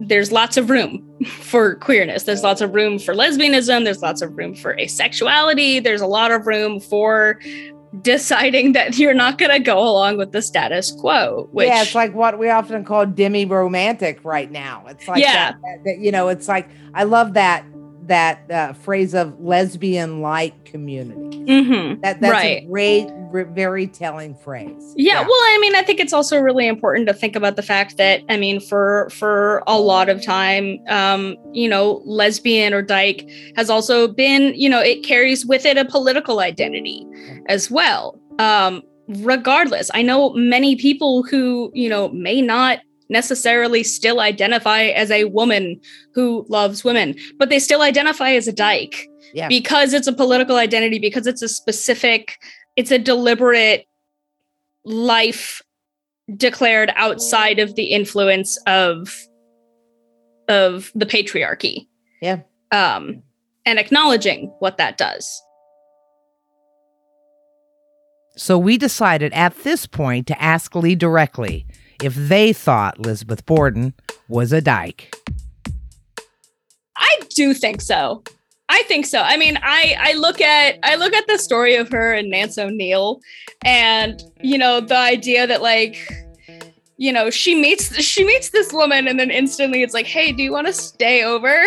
there's 0.00 0.32
lots 0.32 0.56
of 0.56 0.68
room 0.68 1.08
for 1.26 1.76
queerness. 1.76 2.24
There's 2.24 2.42
lots 2.42 2.60
of 2.60 2.74
room 2.74 2.98
for 2.98 3.14
lesbianism. 3.14 3.84
There's 3.84 4.02
lots 4.02 4.20
of 4.20 4.36
room 4.36 4.54
for 4.54 4.74
asexuality. 4.76 5.82
There's 5.82 6.00
a 6.00 6.06
lot 6.06 6.32
of 6.32 6.46
room 6.46 6.80
for 6.80 7.38
deciding 8.00 8.72
that 8.72 8.98
you're 8.98 9.14
not 9.14 9.38
going 9.38 9.50
to 9.50 9.58
go 9.58 9.78
along 9.78 10.16
with 10.16 10.32
the 10.32 10.40
status 10.40 10.92
quo 10.92 11.46
which 11.52 11.68
yeah 11.68 11.82
it's 11.82 11.94
like 11.94 12.14
what 12.14 12.38
we 12.38 12.48
often 12.48 12.84
call 12.84 13.04
demi 13.04 13.44
romantic 13.44 14.18
right 14.24 14.50
now. 14.50 14.82
It's 14.88 15.06
like 15.06 15.20
yeah. 15.20 15.52
that, 15.52 15.60
that, 15.60 15.84
that, 15.84 15.98
you 15.98 16.10
know 16.10 16.28
it's 16.28 16.48
like 16.48 16.70
i 16.94 17.04
love 17.04 17.34
that 17.34 17.66
that 18.06 18.50
uh, 18.50 18.72
phrase 18.72 19.14
of 19.14 19.38
lesbian 19.40 20.20
like 20.20 20.64
community. 20.64 21.38
Mm-hmm. 21.38 22.00
That 22.00 22.20
that's 22.20 22.32
right. 22.32 22.62
a 22.62 22.66
great, 22.66 23.08
very 23.32 23.86
telling 23.86 24.34
phrase. 24.34 24.94
Yeah, 24.96 25.14
yeah, 25.14 25.20
well, 25.20 25.30
I 25.30 25.58
mean, 25.60 25.74
I 25.76 25.82
think 25.82 26.00
it's 26.00 26.12
also 26.12 26.40
really 26.40 26.66
important 26.66 27.06
to 27.08 27.14
think 27.14 27.36
about 27.36 27.56
the 27.56 27.62
fact 27.62 27.96
that 27.98 28.22
I 28.28 28.36
mean, 28.36 28.60
for 28.60 29.08
for 29.10 29.62
a 29.66 29.78
lot 29.78 30.08
of 30.08 30.22
time, 30.22 30.78
um, 30.88 31.36
you 31.52 31.68
know, 31.68 32.02
lesbian 32.04 32.74
or 32.74 32.82
dyke 32.82 33.28
has 33.56 33.70
also 33.70 34.08
been, 34.08 34.54
you 34.54 34.68
know, 34.68 34.80
it 34.80 35.04
carries 35.04 35.46
with 35.46 35.64
it 35.64 35.76
a 35.76 35.84
political 35.84 36.40
identity 36.40 37.06
as 37.46 37.70
well. 37.70 38.18
Um, 38.38 38.82
regardless, 39.08 39.90
I 39.94 40.02
know 40.02 40.32
many 40.34 40.76
people 40.76 41.22
who 41.22 41.70
you 41.74 41.88
know 41.88 42.08
may 42.08 42.42
not 42.42 42.80
necessarily 43.12 43.84
still 43.84 44.20
identify 44.20 44.84
as 44.84 45.10
a 45.10 45.24
woman 45.24 45.80
who 46.14 46.44
loves 46.48 46.82
women, 46.82 47.14
but 47.38 47.48
they 47.48 47.58
still 47.58 47.82
identify 47.82 48.30
as 48.32 48.48
a 48.48 48.52
dyke 48.52 49.08
yeah. 49.34 49.48
because 49.48 49.92
it's 49.92 50.08
a 50.08 50.12
political 50.12 50.56
identity, 50.56 50.98
because 50.98 51.26
it's 51.26 51.42
a 51.42 51.48
specific, 51.48 52.38
it's 52.76 52.90
a 52.90 52.98
deliberate 52.98 53.86
life 54.84 55.62
declared 56.36 56.92
outside 56.96 57.58
of 57.58 57.74
the 57.74 57.84
influence 57.84 58.58
of 58.66 59.14
of 60.48 60.90
the 60.94 61.06
patriarchy. 61.06 61.86
Yeah. 62.20 62.40
Um 62.70 63.22
and 63.64 63.78
acknowledging 63.78 64.46
what 64.58 64.76
that 64.78 64.98
does. 64.98 65.42
So 68.36 68.58
we 68.58 68.78
decided 68.78 69.32
at 69.34 69.56
this 69.62 69.86
point 69.86 70.26
to 70.28 70.42
ask 70.42 70.74
Leigh 70.74 70.94
directly 70.94 71.66
if 72.02 72.14
they 72.14 72.52
thought 72.52 72.98
Elizabeth 72.98 73.46
Borden 73.46 73.94
was 74.28 74.52
a 74.52 74.60
dyke. 74.60 75.14
I 76.96 77.20
do 77.30 77.54
think 77.54 77.80
so. 77.80 78.22
I 78.68 78.82
think 78.84 79.04
so. 79.04 79.20
I 79.20 79.36
mean, 79.36 79.58
I 79.62 79.96
I 79.98 80.12
look 80.14 80.40
at 80.40 80.78
I 80.82 80.96
look 80.96 81.12
at 81.12 81.26
the 81.26 81.36
story 81.36 81.76
of 81.76 81.90
her 81.90 82.14
and 82.14 82.30
Nance 82.30 82.56
O'Neill, 82.56 83.20
and 83.64 84.22
you 84.40 84.56
know 84.56 84.80
the 84.80 84.96
idea 84.96 85.46
that 85.46 85.60
like, 85.60 85.98
you 86.96 87.12
know, 87.12 87.28
she 87.28 87.54
meets 87.54 87.94
she 88.02 88.24
meets 88.24 88.50
this 88.50 88.72
woman, 88.72 89.06
and 89.06 89.20
then 89.20 89.30
instantly 89.30 89.82
it's 89.82 89.92
like, 89.92 90.06
hey, 90.06 90.32
do 90.32 90.42
you 90.42 90.52
want 90.52 90.68
to 90.68 90.72
stay 90.72 91.22
over? 91.22 91.48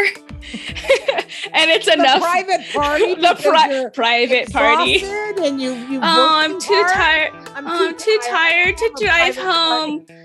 and 1.54 1.70
it's 1.72 1.86
the 1.86 1.94
enough. 1.94 2.22
Private 2.22 2.62
party. 2.74 3.15
the 3.15 3.39
pri- 3.39 3.89
private 3.94 4.51
party. 4.51 5.04
And 5.04 5.62
you 5.62 5.74
you. 5.74 6.00
Oh, 6.01 6.30
I'm 6.32 6.60
too 6.60 6.84
tired. 6.92 7.34
I'm, 7.54 7.68
oh, 7.68 7.77
too, 7.77 7.86
I'm 7.86 7.98
too 7.98 8.20
tired, 8.27 8.77
tired 8.77 8.77
to 8.77 9.06
drive 9.06 9.38
home. 9.38 10.06
Party. 10.06 10.25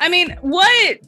I 0.00 0.08
mean, 0.08 0.36
what 0.40 0.98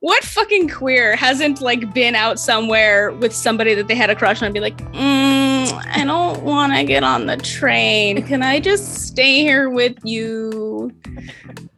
what 0.00 0.22
fucking 0.24 0.68
queer 0.68 1.16
hasn't 1.16 1.60
like 1.60 1.92
been 1.94 2.14
out 2.14 2.38
somewhere 2.38 3.12
with 3.12 3.32
somebody 3.32 3.74
that 3.74 3.88
they 3.88 3.94
had 3.94 4.10
a 4.10 4.14
crush 4.14 4.42
on 4.42 4.46
and 4.46 4.54
be 4.54 4.60
like, 4.60 4.76
mm, 4.92 5.72
I 5.72 6.04
don't 6.04 6.42
want 6.42 6.74
to 6.74 6.84
get 6.84 7.02
on 7.02 7.26
the 7.26 7.36
train. 7.38 8.22
Can 8.22 8.42
I 8.42 8.60
just 8.60 9.06
stay 9.06 9.40
here 9.40 9.70
with 9.70 9.96
you? 10.04 10.92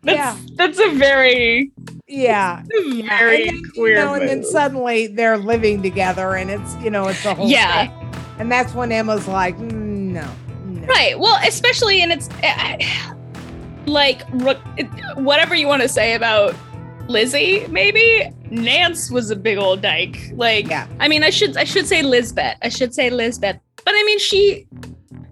That's, 0.02 0.16
yeah, 0.16 0.36
that's 0.56 0.78
a 0.78 0.90
very 0.90 1.70
yeah, 2.06 2.62
very 3.18 3.46
then, 3.46 3.62
queer. 3.74 3.88
You 3.88 3.94
know, 3.96 4.14
and 4.14 4.28
then 4.28 4.44
suddenly 4.44 5.06
they're 5.06 5.38
living 5.38 5.82
together, 5.82 6.34
and 6.34 6.50
it's 6.50 6.74
you 6.76 6.90
know 6.90 7.08
it's 7.08 7.24
a 7.24 7.34
whole 7.34 7.48
yeah. 7.48 7.86
Thing. 7.86 8.22
And 8.38 8.52
that's 8.52 8.72
when 8.72 8.92
Emma's 8.92 9.26
like, 9.26 9.56
mm, 9.58 9.72
no, 9.72 10.28
no, 10.64 10.86
right. 10.86 11.18
Well, 11.18 11.38
especially 11.46 12.02
and 12.02 12.12
it's. 12.12 12.28
I, 12.42 13.14
like 13.88 14.22
whatever 15.16 15.54
you 15.54 15.66
want 15.66 15.82
to 15.82 15.88
say 15.88 16.14
about 16.14 16.54
Lizzie, 17.08 17.66
maybe 17.68 18.30
Nance 18.50 19.10
was 19.10 19.30
a 19.30 19.36
big 19.36 19.58
old 19.58 19.80
dyke. 19.80 20.30
Like, 20.34 20.68
yeah. 20.68 20.86
I 21.00 21.08
mean, 21.08 21.24
I 21.24 21.30
should 21.30 21.56
I 21.56 21.64
should 21.64 21.86
say 21.86 22.02
Lizbeth. 22.02 22.58
I 22.62 22.68
should 22.68 22.94
say 22.94 23.10
Lizbeth. 23.10 23.58
But 23.84 23.94
I 23.94 24.02
mean, 24.04 24.18
she 24.18 24.66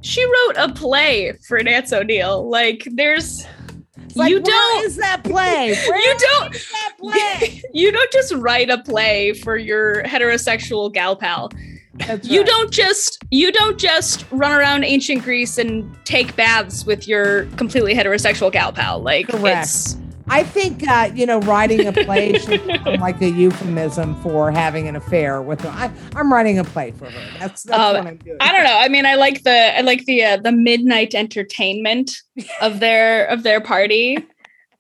she 0.01 0.25
wrote 0.25 0.57
a 0.57 0.73
play 0.73 1.33
for 1.47 1.63
Nance 1.63 1.93
O'Neill. 1.93 2.49
Like, 2.49 2.89
there's 2.93 3.47
like, 4.15 4.31
you 4.31 4.41
don't 4.41 4.85
is 4.85 4.97
that 4.97 5.23
play? 5.25 5.75
You 5.87 6.17
don't 6.19 6.53
that 6.53 6.93
play? 6.99 7.63
You 7.75 7.93
don't 7.93 8.11
just 8.11 8.33
write 8.35 8.71
a 8.71 8.79
play 8.83 9.35
for 9.35 9.57
your 9.57 10.03
heterosexual 10.05 10.93
gal 10.93 11.17
pal. 11.17 11.51
That's 11.99 12.29
you 12.29 12.41
right. 12.41 12.47
don't 12.47 12.71
just 12.71 13.19
you 13.31 13.53
don't 13.53 13.79
just 13.79 14.25
run 14.31 14.53
around 14.53 14.85
ancient 14.85 15.23
Greece 15.23 15.59
and 15.59 15.97
take 16.05 16.37
baths 16.37 16.85
with 16.85 17.09
your 17.09 17.47
completely 17.57 17.95
heterosexual 17.95 18.53
gal 18.53 18.73
pal. 18.73 19.01
Like 19.01 19.29
Correct. 19.29 19.97
I 20.29 20.43
think 20.43 20.87
uh, 20.89 21.11
you 21.15 21.25
know 21.25 21.41
writing 21.41 21.87
a 21.87 21.93
play 21.93 22.39
should 22.39 22.67
become 22.67 23.01
like 23.01 23.21
a 23.23 23.31
euphemism 23.31 24.21
for 24.23 24.51
having 24.51 24.89
an 24.89 24.97
affair 24.97 25.41
with 25.41 25.61
her. 25.61 25.69
I, 25.69 25.91
am 26.19 26.33
writing 26.33 26.59
a 26.59 26.65
play 26.65 26.91
for 26.91 27.09
her. 27.09 27.39
That's, 27.39 27.63
that's 27.63 27.79
uh, 27.79 27.93
what 27.99 28.07
I'm 28.07 28.17
doing. 28.17 28.37
I 28.41 28.53
don't 28.53 28.65
know. 28.65 28.77
I 28.77 28.89
mean, 28.89 29.07
I 29.07 29.15
like 29.15 29.45
the 29.45 29.79
I 29.79 29.83
like 29.83 30.05
the 30.07 30.25
uh, 30.25 30.37
the 30.39 30.53
midnight 30.53 31.15
entertainment 31.15 32.17
of 32.61 32.81
their 32.81 33.27
of 33.27 33.43
their 33.43 33.61
party. 33.61 34.19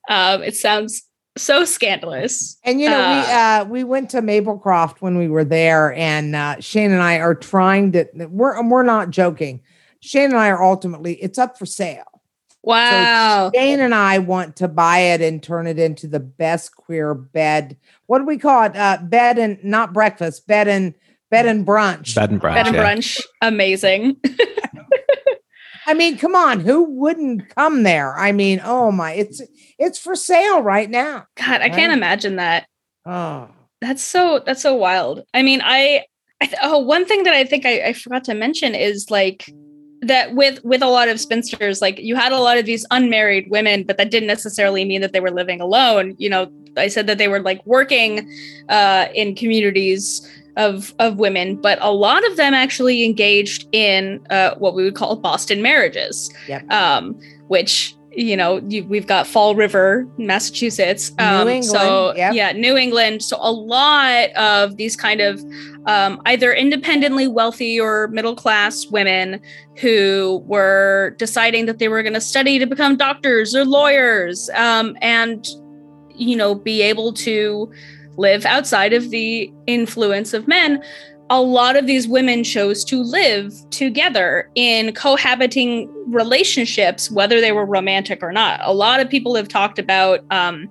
Um, 0.08 0.44
it 0.44 0.54
sounds 0.54 1.02
so 1.36 1.64
scandalous. 1.64 2.56
And 2.64 2.80
you 2.80 2.88
know, 2.88 3.00
uh, 3.00 3.14
we 3.14 3.32
uh 3.32 3.64
we 3.66 3.84
went 3.84 4.10
to 4.10 4.22
Maplecroft 4.22 4.96
when 5.00 5.18
we 5.18 5.28
were 5.28 5.44
there, 5.44 5.92
and 5.94 6.34
uh 6.34 6.60
Shane 6.60 6.92
and 6.92 7.02
I 7.02 7.18
are 7.18 7.34
trying 7.34 7.92
to 7.92 8.06
we're 8.14 8.62
we're 8.68 8.82
not 8.82 9.10
joking. 9.10 9.62
Shane 10.00 10.26
and 10.26 10.36
I 10.36 10.48
are 10.48 10.62
ultimately 10.62 11.14
it's 11.14 11.38
up 11.38 11.58
for 11.58 11.66
sale. 11.66 12.04
Wow. 12.62 13.50
So 13.52 13.58
Shane 13.58 13.80
and 13.80 13.94
I 13.94 14.18
want 14.18 14.56
to 14.56 14.68
buy 14.68 14.98
it 14.98 15.20
and 15.20 15.42
turn 15.42 15.66
it 15.66 15.78
into 15.78 16.06
the 16.06 16.20
best 16.20 16.74
queer 16.74 17.14
bed. 17.14 17.76
What 18.06 18.18
do 18.18 18.24
we 18.24 18.38
call 18.38 18.64
it? 18.64 18.76
Uh 18.76 18.98
bed 19.02 19.38
and 19.38 19.62
not 19.62 19.92
breakfast, 19.92 20.46
bed 20.46 20.68
and 20.68 20.94
bed 21.30 21.46
and 21.46 21.66
brunch. 21.66 22.14
Bed 22.14 22.30
and 22.30 22.40
brunch. 22.40 22.54
Bed 22.54 22.66
and 22.66 22.76
yeah. 22.76 22.94
brunch. 22.94 23.20
Amazing. 23.42 24.16
I 25.86 25.94
mean, 25.94 26.18
come 26.18 26.34
on, 26.34 26.60
who 26.60 26.82
wouldn't 26.82 27.54
come 27.54 27.84
there? 27.84 28.18
I 28.18 28.32
mean, 28.32 28.60
oh 28.64 28.90
my, 28.90 29.12
it's 29.12 29.40
it's 29.78 29.98
for 29.98 30.16
sale 30.16 30.62
right 30.62 30.90
now. 30.90 31.26
God, 31.36 31.60
I 31.60 31.66
right? 31.66 31.72
can't 31.72 31.92
imagine 31.92 32.36
that. 32.36 32.66
Oh, 33.04 33.48
that's 33.80 34.02
so 34.02 34.42
that's 34.44 34.62
so 34.62 34.74
wild. 34.74 35.22
I 35.32 35.42
mean, 35.42 35.62
I, 35.62 36.04
I 36.40 36.52
oh, 36.62 36.78
one 36.78 37.06
thing 37.06 37.22
that 37.22 37.34
I 37.34 37.44
think 37.44 37.64
I, 37.64 37.88
I 37.88 37.92
forgot 37.92 38.24
to 38.24 38.34
mention 38.34 38.74
is 38.74 39.10
like 39.10 39.48
that 40.02 40.34
with 40.34 40.62
with 40.64 40.82
a 40.82 40.88
lot 40.88 41.08
of 41.08 41.18
spinsters 41.18 41.80
like 41.80 41.98
you 41.98 42.14
had 42.14 42.32
a 42.32 42.38
lot 42.38 42.58
of 42.58 42.66
these 42.66 42.84
unmarried 42.90 43.48
women 43.50 43.82
but 43.82 43.96
that 43.96 44.10
didn't 44.10 44.26
necessarily 44.26 44.84
mean 44.84 45.00
that 45.00 45.12
they 45.12 45.20
were 45.20 45.30
living 45.30 45.60
alone 45.60 46.14
you 46.18 46.28
know 46.28 46.50
i 46.76 46.86
said 46.86 47.06
that 47.06 47.16
they 47.16 47.28
were 47.28 47.40
like 47.40 47.64
working 47.64 48.30
uh, 48.68 49.06
in 49.14 49.34
communities 49.34 50.20
of 50.56 50.94
of 50.98 51.16
women 51.16 51.56
but 51.56 51.78
a 51.80 51.92
lot 51.92 52.26
of 52.26 52.36
them 52.36 52.54
actually 52.54 53.04
engaged 53.04 53.68
in 53.72 54.24
uh, 54.30 54.54
what 54.56 54.74
we 54.74 54.82
would 54.82 54.94
call 54.94 55.16
boston 55.16 55.62
marriages 55.62 56.32
yep. 56.48 56.68
um, 56.70 57.18
which 57.48 57.96
you 58.16 58.34
know, 58.34 58.62
you, 58.66 58.82
we've 58.84 59.06
got 59.06 59.26
Fall 59.26 59.54
River, 59.54 60.08
Massachusetts. 60.16 61.12
Um, 61.18 61.46
New 61.46 61.52
England, 61.52 61.64
so 61.66 62.14
yep. 62.16 62.34
yeah, 62.34 62.52
New 62.52 62.76
England. 62.76 63.22
So 63.22 63.36
a 63.38 63.52
lot 63.52 64.30
of 64.30 64.78
these 64.78 64.96
kind 64.96 65.20
of 65.20 65.44
um, 65.84 66.20
either 66.24 66.52
independently 66.52 67.28
wealthy 67.28 67.78
or 67.78 68.08
middle 68.08 68.34
class 68.34 68.86
women 68.86 69.40
who 69.76 70.42
were 70.46 71.14
deciding 71.18 71.66
that 71.66 71.78
they 71.78 71.88
were 71.88 72.02
going 72.02 72.14
to 72.14 72.20
study 72.20 72.58
to 72.58 72.66
become 72.66 72.96
doctors 72.96 73.54
or 73.54 73.66
lawyers 73.66 74.48
um, 74.54 74.96
and 75.02 75.46
you 76.14 76.34
know 76.34 76.54
be 76.54 76.80
able 76.80 77.12
to 77.12 77.70
live 78.16 78.44
outside 78.44 78.92
of 78.92 79.10
the 79.10 79.52
influence 79.66 80.32
of 80.32 80.48
men 80.48 80.82
a 81.30 81.42
lot 81.42 81.76
of 81.76 81.86
these 81.86 82.06
women 82.06 82.44
chose 82.44 82.84
to 82.84 83.02
live 83.02 83.52
together 83.70 84.48
in 84.54 84.94
cohabiting 84.94 85.92
relationships, 86.06 87.10
whether 87.10 87.40
they 87.40 87.52
were 87.52 87.66
romantic 87.66 88.22
or 88.22 88.32
not. 88.32 88.60
A 88.62 88.72
lot 88.72 89.00
of 89.00 89.08
people 89.08 89.34
have 89.34 89.48
talked 89.48 89.78
about 89.78 90.20
um, 90.30 90.68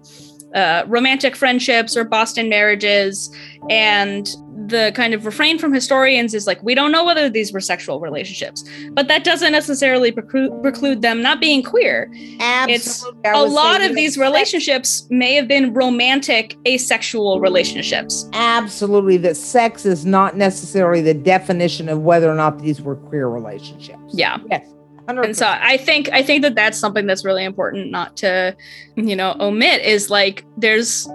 uh, 0.53 0.83
romantic 0.87 1.35
friendships 1.35 1.97
or 1.97 2.05
Boston 2.05 2.47
marriages. 2.47 3.29
And 3.69 4.29
the 4.67 4.91
kind 4.95 5.13
of 5.13 5.25
refrain 5.25 5.60
from 5.60 5.74
historians 5.74 6.34
is 6.34 6.48
like, 6.48 6.62
we 6.63 6.75
don't 6.75 6.91
know 6.91 7.03
whether 7.03 7.29
these 7.29 7.53
were 7.53 7.60
sexual 7.60 8.00
relationships, 8.00 8.63
but 8.91 9.07
that 9.07 9.24
doesn't 9.24 9.51
necessarily 9.51 10.12
preclude, 10.12 10.51
preclude 10.62 11.01
them 11.01 11.22
not 11.22 11.39
being 11.39 11.63
queer. 11.63 12.12
Absolutely. 12.39 12.74
It's 12.74 13.05
a 13.25 13.43
lot 13.43 13.81
of 13.81 13.95
these 13.95 14.17
relationships 14.17 15.07
may 15.10 15.36
have 15.36 15.48
been 15.48 15.74
romantic, 15.74 16.55
asexual 16.67 17.39
relationships. 17.39 18.27
Absolutely. 18.34 19.17
That 19.17 19.38
sex 19.38 19.86
is 19.86 20.05
not 20.05 20.36
necessarily 20.36 21.01
the 21.01 21.13
definition 21.13 21.89
of 21.89 22.01
whether 22.01 22.29
or 22.29 22.36
not 22.36 22.60
these 22.60 22.81
were 22.81 22.95
queer 22.95 23.27
relationships. 23.27 24.13
Yeah. 24.13 24.39
Yes. 24.50 24.67
100. 25.05 25.24
and 25.24 25.38
so 25.38 25.45
i 25.48 25.77
think 25.77 26.10
i 26.13 26.24
think 26.24 26.41
that 26.41 26.55
that's 26.55 26.79
something 26.79 27.05
that's 27.05 27.24
really 27.24 27.43
important 27.43 27.91
not 27.91 28.17
to 28.17 28.55
you 28.95 29.15
know 29.15 29.36
omit 29.39 29.79
is 29.84 30.10
like 30.10 30.43
there's 30.57 31.07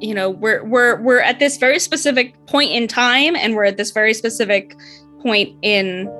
you 0.00 0.14
know 0.14 0.30
we're 0.30 0.64
we're 0.64 1.00
we're 1.00 1.20
at 1.20 1.38
this 1.38 1.56
very 1.56 1.78
specific 1.78 2.34
point 2.46 2.70
in 2.70 2.86
time 2.86 3.34
and 3.36 3.54
we're 3.54 3.64
at 3.64 3.76
this 3.76 3.90
very 3.90 4.14
specific 4.14 4.74
point 5.20 5.56
in 5.62 6.10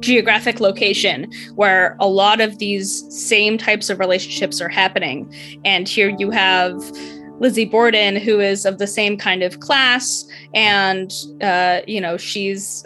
geographic 0.00 0.60
location 0.60 1.30
where 1.54 1.96
a 2.00 2.08
lot 2.08 2.40
of 2.40 2.58
these 2.58 3.04
same 3.08 3.56
types 3.56 3.88
of 3.88 3.98
relationships 3.98 4.60
are 4.60 4.68
happening 4.68 5.32
and 5.64 5.88
here 5.88 6.14
you 6.18 6.30
have 6.30 6.74
Lizzie 7.38 7.66
Borden, 7.66 8.16
who 8.16 8.40
is 8.40 8.64
of 8.64 8.78
the 8.78 8.86
same 8.86 9.18
kind 9.18 9.42
of 9.42 9.60
class, 9.60 10.24
and 10.54 11.12
uh, 11.42 11.80
you 11.86 12.00
know 12.00 12.16
she's 12.16 12.82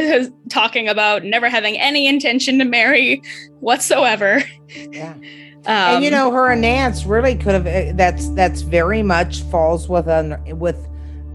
talking 0.50 0.88
about 0.88 1.24
never 1.24 1.48
having 1.48 1.78
any 1.78 2.06
intention 2.06 2.58
to 2.58 2.64
marry 2.64 3.22
whatsoever. 3.60 4.42
yeah. 4.90 5.14
Um, 5.66 5.96
and 5.96 6.04
you 6.04 6.10
know, 6.10 6.30
her 6.30 6.50
and 6.50 6.60
Nance 6.60 7.06
really 7.06 7.34
could 7.34 7.54
have. 7.54 7.66
eh, 7.66 7.92
That's 7.94 8.28
that's 8.30 8.60
very 8.62 9.02
much 9.02 9.42
falls 9.44 9.88
with 9.88 10.08
un, 10.08 10.36
with 10.58 10.86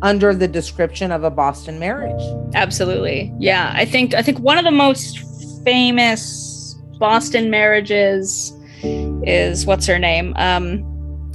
under 0.02 0.34
the 0.34 0.48
description 0.48 1.12
of 1.12 1.24
a 1.24 1.30
Boston 1.32 1.80
marriage. 1.80 2.22
absolutely, 2.56 3.34
yeah. 3.40 3.72
I 3.76 3.86
think 3.86 4.14
I 4.14 4.22
think 4.22 4.40
one 4.40 4.58
of 4.58 4.64
the 4.66 4.72
most 4.72 5.20
famous 5.66 6.78
Boston 7.00 7.50
marriages 7.50 8.54
is 8.84 9.66
what's 9.66 9.86
her 9.88 10.00
name, 10.00 10.34
um, 10.38 10.84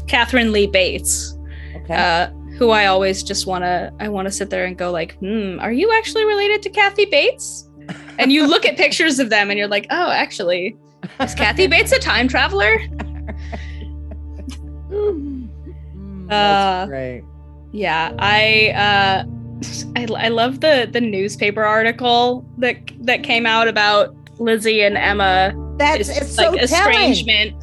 Katharine 0.06 0.52
Lee 0.52 0.66
Bates. 0.66 1.36
Okay. 1.76 1.94
uh, 1.94 2.30
who 2.56 2.70
I 2.70 2.86
always 2.86 3.22
just 3.24 3.46
want 3.48 3.64
to 3.64 3.92
I 3.98 4.08
want 4.08 4.26
to 4.26 4.32
sit 4.32 4.48
there 4.50 4.64
and 4.64 4.78
go 4.78 4.92
like, 4.92 5.16
hmm, 5.18 5.58
are 5.60 5.72
you 5.72 5.90
actually 5.98 6.24
related 6.24 6.62
to 6.62 6.70
Kathy 6.70 7.04
Bates? 7.06 7.68
And 8.18 8.30
you 8.32 8.46
look 8.46 8.64
at 8.64 8.76
pictures 8.76 9.18
of 9.18 9.28
them 9.28 9.50
and 9.50 9.58
you're 9.58 9.68
like, 9.68 9.86
oh, 9.90 10.10
actually, 10.10 10.76
is 11.20 11.34
Kathy 11.34 11.66
Bates 11.66 11.92
a 11.92 11.98
time 11.98 12.28
traveler? 12.28 12.78
Uh, 16.24 16.28
that's 16.28 16.88
great. 16.88 17.24
Yeah, 17.72 18.14
I 18.18 18.70
uh, 18.70 19.24
I, 19.96 20.06
I 20.26 20.28
love 20.28 20.60
the 20.60 20.88
the 20.90 21.00
newspaper 21.00 21.62
article 21.64 22.46
that 22.58 22.76
that 23.00 23.22
came 23.22 23.44
out 23.46 23.68
about 23.68 24.14
Lizzie 24.38 24.82
and 24.82 24.96
Emma. 24.96 25.52
That's 25.76 26.08
It's, 26.08 26.18
it's 26.18 26.38
like 26.38 26.60
so 26.68 26.76
telling. 26.76 27.60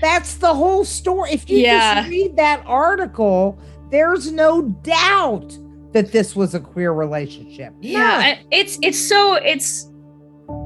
That's 0.00 0.36
the 0.36 0.52
whole 0.54 0.84
story. 0.84 1.30
If 1.32 1.48
you 1.50 1.58
Yeah. 1.58 1.96
just 2.00 2.10
read 2.10 2.36
that 2.36 2.62
article, 2.66 3.58
there's 3.90 4.32
no 4.32 4.62
doubt 4.62 5.56
that 5.92 6.10
this 6.10 6.34
was 6.34 6.54
a 6.54 6.60
queer 6.60 6.92
relationship. 6.92 7.74
Yeah. 7.80 8.18
I- 8.22 8.40
it's 8.50 8.78
it's 8.82 8.98
so 8.98 9.34
it's. 9.34 9.89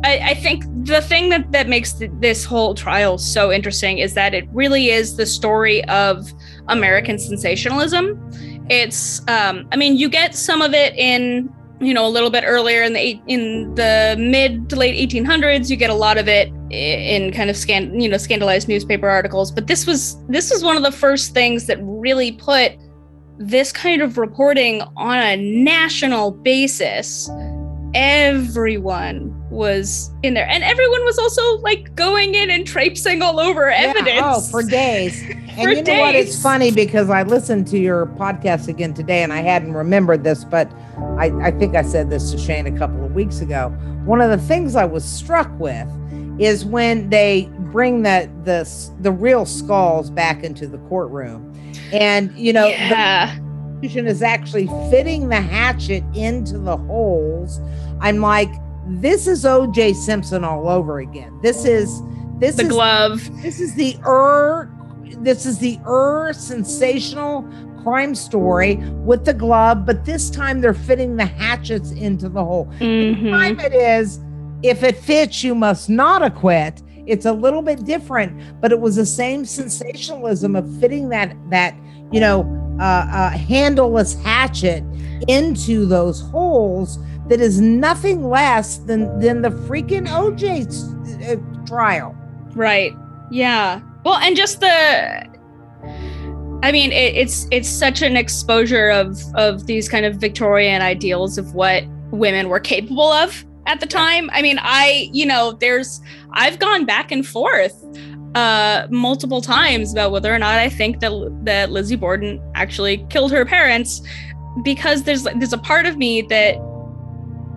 I, 0.05 0.21
I 0.23 0.35
think 0.35 0.65
the 0.85 1.01
thing 1.01 1.31
that 1.31 1.51
that 1.53 1.67
makes 1.67 1.95
th- 1.95 2.11
this 2.21 2.45
whole 2.45 2.75
trial 2.75 3.17
so 3.17 3.51
interesting 3.51 3.99
is 3.99 4.13
that 4.15 4.35
it 4.35 4.47
really 4.53 4.91
is 4.91 5.17
the 5.17 5.25
story 5.25 5.83
of 5.87 6.31
American 6.69 7.19
sensationalism. 7.19 8.21
It's, 8.69 9.21
um, 9.29 9.67
I 9.73 9.77
mean, 9.77 9.97
you 9.97 10.11
get 10.11 10.35
some 10.35 10.61
of 10.61 10.75
it 10.75 10.95
in 10.95 11.53
you 11.81 11.93
know 11.93 12.07
a 12.07 12.09
little 12.09 12.31
bit 12.31 12.45
earlier 12.47 12.83
in 12.83 12.93
the 12.93 13.21
in 13.27 13.75
the 13.75 14.15
mid 14.19 14.69
to 14.71 14.77
late 14.77 15.11
1800s. 15.11 15.71
You 15.71 15.77
get 15.77 15.91
a 15.91 15.95
lot 15.95 16.19
of 16.19 16.29
it 16.29 16.53
in 16.71 17.33
kind 17.33 17.49
of 17.49 17.57
scan 17.57 17.99
you 17.99 18.09
know 18.09 18.19
scandalized 18.19 18.69
newspaper 18.69 19.09
articles. 19.09 19.51
But 19.51 19.69
this 19.69 19.87
was 19.87 20.23
this 20.29 20.51
was 20.51 20.63
one 20.63 20.77
of 20.77 20.83
the 20.83 20.93
first 20.93 21.33
things 21.33 21.67
that 21.67 21.79
really 21.81 22.33
put 22.33 22.73
this 23.39 23.73
kind 23.73 24.03
of 24.03 24.19
reporting 24.19 24.83
on 24.97 25.19
a 25.19 25.37
national 25.37 26.31
basis 26.31 27.31
everyone 27.95 29.34
was 29.55 30.11
in 30.23 30.35
there 30.35 30.49
and 30.49 30.63
everyone 30.63 31.05
was 31.05 31.19
also 31.19 31.59
like 31.59 31.95
going 31.95 32.35
in 32.35 32.51
and 32.51 32.67
traipsing 32.67 33.23
all 33.23 33.41
over 33.41 33.69
Yeah, 33.71 33.87
oh, 33.87 33.91
evidence 33.91 34.23
Oh, 34.23 34.41
for 34.51 34.63
days. 34.63 35.23
And 35.57 35.63
For 35.63 35.71
you 35.71 35.83
know 35.85 36.01
what? 36.01 36.17
It's 36.17 36.43
funny 36.43 36.73
because 36.73 37.11
I 37.11 37.23
listened 37.23 37.69
to 37.69 37.79
your 37.79 38.07
podcast 38.07 38.67
again 38.67 38.93
today 38.93 39.23
and 39.23 39.33
I 39.33 39.41
hadn't 39.41 39.75
remembered 39.75 40.25
this, 40.25 40.45
but 40.45 40.69
I, 41.17 41.27
I 41.41 41.53
think 41.53 41.77
I 41.77 41.83
said 41.83 42.11
this 42.11 42.33
to 42.33 42.39
Shane 42.39 42.67
a 42.67 42.77
couple 42.77 43.05
of 43.05 43.15
weeks 43.15 43.41
ago. 43.41 43.69
One 44.05 44.21
of 44.21 44.31
the 44.31 44.47
things 44.49 44.75
I 44.75 44.85
was 44.85 45.05
struck 45.05 45.49
with 45.61 45.89
is 46.41 46.65
when 46.65 47.09
they 47.09 47.49
bring 47.71 48.03
the 48.03 48.29
the 48.43 48.69
the 49.01 49.13
real 49.13 49.47
skulls 49.47 50.11
back 50.11 50.43
into 50.43 50.67
the 50.67 50.79
courtroom. 50.89 51.53
And 51.93 52.37
you 52.37 52.53
know, 52.53 52.65
the 52.65 52.71
yeah 52.71 53.39
prosecution 53.85 54.07
is 54.07 54.23
actually 54.23 54.67
fitting 54.91 55.29
the 55.29 55.41
hatchet 55.41 56.03
into 56.15 56.59
the 56.59 56.77
holes. 56.77 57.61
I'm 58.01 58.21
like, 58.21 58.49
this 58.87 59.27
is 59.27 59.45
OJ 59.45 59.95
Simpson 59.95 60.45
all 60.45 60.69
over 60.69 60.99
again. 61.01 61.39
This 61.43 61.65
is 61.65 62.03
this 62.39 62.57
the 62.57 62.65
is 62.65 62.69
glove 62.69 63.43
this 63.43 63.61
is 63.61 63.75
the 63.75 63.97
er 64.05 64.71
this 65.19 65.47
is 65.47 65.59
the 65.59 65.79
er 65.87 66.33
sensational 66.35 67.49
crime 67.83 68.15
story 68.15 68.77
with 69.05 69.25
the 69.25 69.35
glove, 69.35 69.85
but 69.85 70.05
this 70.05 70.31
time 70.31 70.61
they're 70.61 70.75
fitting 70.75 71.17
the 71.17 71.27
hatchets 71.27 71.93
into 71.93 72.29
the 72.29 72.43
hole. 72.43 72.67
Mhm. 72.81 73.31
Time 73.31 73.61
it 73.61 73.75
is, 73.75 74.21
if 74.63 74.83
it 74.83 74.97
fits, 74.97 75.45
you 75.45 75.55
must 75.55 75.91
not 75.91 76.23
acquit. 76.23 76.83
It's 77.07 77.27
a 77.27 77.33
little 77.33 77.61
bit 77.61 77.85
different, 77.85 78.33
but 78.61 78.73
it 78.73 78.81
was 78.81 78.97
the 78.97 79.05
same 79.05 79.45
sensationalism 79.45 80.57
of 80.57 80.69
fitting 80.81 81.11
that 81.11 81.37
that 81.51 81.75
you 82.11 82.21
know 82.21 82.47
uh, 82.81 82.83
uh, 82.83 83.31
handleless 83.31 84.15
hatchet 84.23 84.83
into 85.29 85.87
those 85.87 86.21
holes. 86.21 86.99
That 87.29 87.41
is 87.41 87.61
nothing 87.61 88.29
less 88.29 88.79
than 88.79 89.19
than 89.21 89.43
the 89.43 89.49
freaking 89.51 90.07
OJ 90.07 90.67
uh, 91.31 91.67
trial. 91.67 92.15
right. 92.55 92.93
Yeah. 93.31 93.81
Well 94.05 94.17
and 94.17 94.37
just 94.37 94.61
the 94.61 95.35
i 96.63 96.71
mean 96.73 96.93
it, 96.93 97.15
it's 97.15 97.47
it's 97.51 97.69
such 97.69 98.01
an 98.03 98.17
exposure 98.17 98.91
of 98.91 99.19
of 99.35 99.67
these 99.67 99.89
kind 99.89 100.07
of 100.07 100.17
victorian 100.17 100.83
ideals 100.83 101.37
of 101.39 101.55
what 101.55 101.85
women 102.11 102.49
were 102.49 102.61
capable 102.61 103.11
of 103.11 103.45
at 103.67 103.81
the 103.81 103.87
time. 103.87 104.31
I 104.33 104.43
mean 104.43 104.59
i 104.61 105.09
you 105.13 105.27
know 105.27 105.53
there's 105.53 106.01
i've 106.33 106.59
gone 106.59 106.85
back 106.85 107.11
and 107.11 107.27
forth 107.27 107.75
uh 108.35 108.87
multiple 108.91 109.41
times 109.41 109.93
about 109.93 110.11
whether 110.13 110.35
or 110.35 110.39
not 110.39 110.59
i 110.59 110.69
think 110.69 111.01
that 111.01 111.13
that 111.45 111.71
lizzie 111.71 111.97
borden 111.97 112.41
actually 112.55 112.99
killed 113.09 113.31
her 113.31 113.45
parents 113.45 114.03
because 114.65 115.05
there's 115.05 115.25
there's 115.25 115.53
a 115.53 115.59
part 115.59 115.87
of 115.87 115.97
me 115.97 116.23
that 116.23 116.57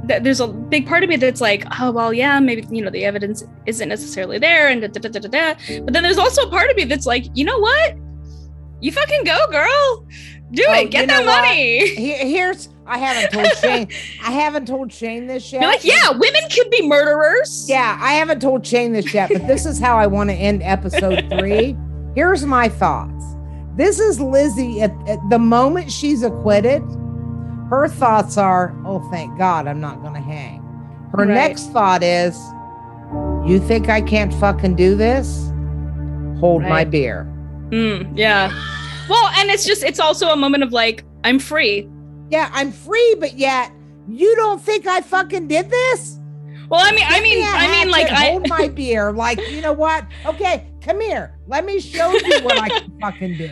that 0.08 0.24
there's 0.24 0.40
a 0.40 0.48
big 0.48 0.88
part 0.88 1.04
of 1.04 1.10
me 1.10 1.16
that's 1.18 1.42
like, 1.42 1.64
oh 1.80 1.92
well, 1.92 2.14
yeah, 2.14 2.40
maybe 2.40 2.66
you 2.70 2.84
know 2.84 2.90
the 2.90 3.06
evidence 3.06 3.44
isn't 3.66 3.90
necessarily 3.90 4.40
there, 4.40 4.68
and 4.70 4.82
da, 4.82 4.88
da, 4.88 5.10
da, 5.10 5.20
da, 5.20 5.28
da, 5.30 5.82
but 5.84 5.94
then 5.94 6.04
there's 6.04 6.18
also 6.18 6.44
a 6.44 6.50
part 6.50 6.70
of 6.70 6.76
me 6.76 6.86
that's 6.86 7.06
like, 7.06 7.26
you 7.34 7.46
know 7.46 7.60
what, 7.60 7.96
you 8.82 8.92
fucking 8.92 9.24
go, 9.24 9.48
girl, 9.52 10.06
do 10.52 10.64
Oh, 10.68 10.74
it, 10.74 10.92
get 10.92 11.08
that 11.08 11.26
money. 11.26 11.96
Here's 11.96 12.70
I 12.86 12.98
haven't 12.98 13.32
told 13.34 13.54
Shane. 13.58 13.90
I 14.24 14.32
haven't 14.32 14.66
told 14.66 14.94
Shane 14.94 15.28
this 15.28 15.52
yet. 15.52 15.60
Be 15.60 15.66
like, 15.66 15.84
yeah, 15.84 16.12
women 16.12 16.42
can 16.50 16.70
be 16.70 16.88
murderers. 16.88 17.66
Yeah, 17.70 17.98
I 18.02 18.14
haven't 18.14 18.42
told 18.42 18.66
Shane 18.66 18.94
this 18.94 19.14
yet, 19.14 19.30
but 19.32 19.46
this 19.46 19.66
is 19.66 19.80
how 19.80 19.98
I 19.98 20.08
want 20.08 20.30
to 20.30 20.36
end 20.36 20.64
episode 20.64 21.28
three. 21.38 21.76
Here's 22.16 22.46
my 22.46 22.70
thoughts. 22.70 23.26
This 23.76 24.00
is 24.00 24.20
Lizzie 24.20 24.82
at, 24.82 24.92
at 25.08 25.20
the 25.30 25.38
moment 25.38 25.92
she's 25.92 26.24
acquitted. 26.24 26.82
Her 27.70 27.88
thoughts 27.88 28.38
are, 28.38 28.74
oh, 28.86 29.00
thank 29.12 29.38
God 29.38 29.68
I'm 29.68 29.82
not 29.82 30.02
going 30.02 30.14
to 30.14 30.22
hang. 30.22 30.62
Her 31.12 31.20
Right. 31.26 31.28
next 31.30 31.72
thought 31.72 32.02
is, 32.04 32.38
you 33.46 33.60
think 33.60 33.90
I 33.90 34.02
can't 34.02 34.34
fucking 34.34 34.76
do 34.76 34.96
this? 34.96 35.52
hold 36.40 36.62
my 36.62 36.84
beer. 36.84 37.26
Mm, 37.70 38.12
yeah. 38.16 38.50
Well, 39.10 39.28
and 39.38 39.50
it's 39.50 39.66
just 39.66 39.82
it's 39.84 40.00
also 40.00 40.30
a 40.30 40.36
moment 40.36 40.62
of 40.64 40.72
like 40.72 41.04
I'm 41.24 41.40
free. 41.40 41.90
Yeah, 42.30 42.50
I'm 42.54 42.72
free, 42.72 43.16
but 43.20 43.34
yet 43.40 43.72
you 44.08 44.36
don't 44.36 44.62
think 44.62 44.86
I 44.86 45.02
fucking 45.02 45.48
did 45.48 45.72
this? 45.72 46.20
Well, 46.70 46.80
I 46.84 46.92
mean, 46.92 47.06
I 47.08 47.14
Give 47.16 47.24
me 47.24 47.36
mean, 47.38 47.48
a 47.48 47.50
I 47.52 47.72
mean, 47.72 47.90
like 47.90 48.12
I. 48.12 48.30
hold 48.30 48.48
my 48.50 48.68
beer. 48.76 49.12
Like, 49.12 49.40
you 49.50 49.62
know 49.62 49.74
what? 49.74 50.06
Okay, 50.28 50.68
come 50.82 51.02
here. 51.02 51.36
Let 51.48 51.66
me 51.66 51.80
show 51.80 52.12
you 52.12 52.40
what 52.44 52.60
I 52.60 52.70
can 52.70 53.00
fucking 53.02 53.38
do. 53.38 53.50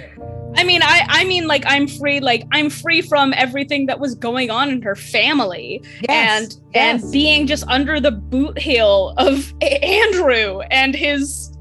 I 0.56 0.64
mean, 0.64 0.82
I, 0.84 1.06
I 1.10 1.26
mean, 1.26 1.48
like 1.48 1.64
I'm 1.68 1.88
free, 1.88 2.20
like 2.20 2.44
I'm 2.52 2.70
free 2.70 3.02
from 3.02 3.34
everything 3.34 3.86
that 3.88 4.00
was 4.00 4.16
going 4.16 4.50
on 4.50 4.70
in 4.70 4.82
her 4.82 4.96
family, 4.96 5.82
Yes, 6.08 6.10
and 6.10 6.58
yes. 6.74 7.04
and 7.04 7.12
being 7.12 7.48
just 7.48 7.66
under 7.68 8.00
the 8.00 8.12
boot 8.12 8.58
heel 8.58 9.14
of 9.18 9.54
A- 9.62 9.84
Andrew 9.84 10.62
and 10.72 10.96
his 10.96 11.56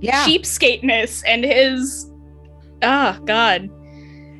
yeah. 0.00 0.24
cheapskateness 0.24 1.22
and 1.26 1.44
his, 1.44 2.10
ah, 2.82 3.18
God, 3.24 3.70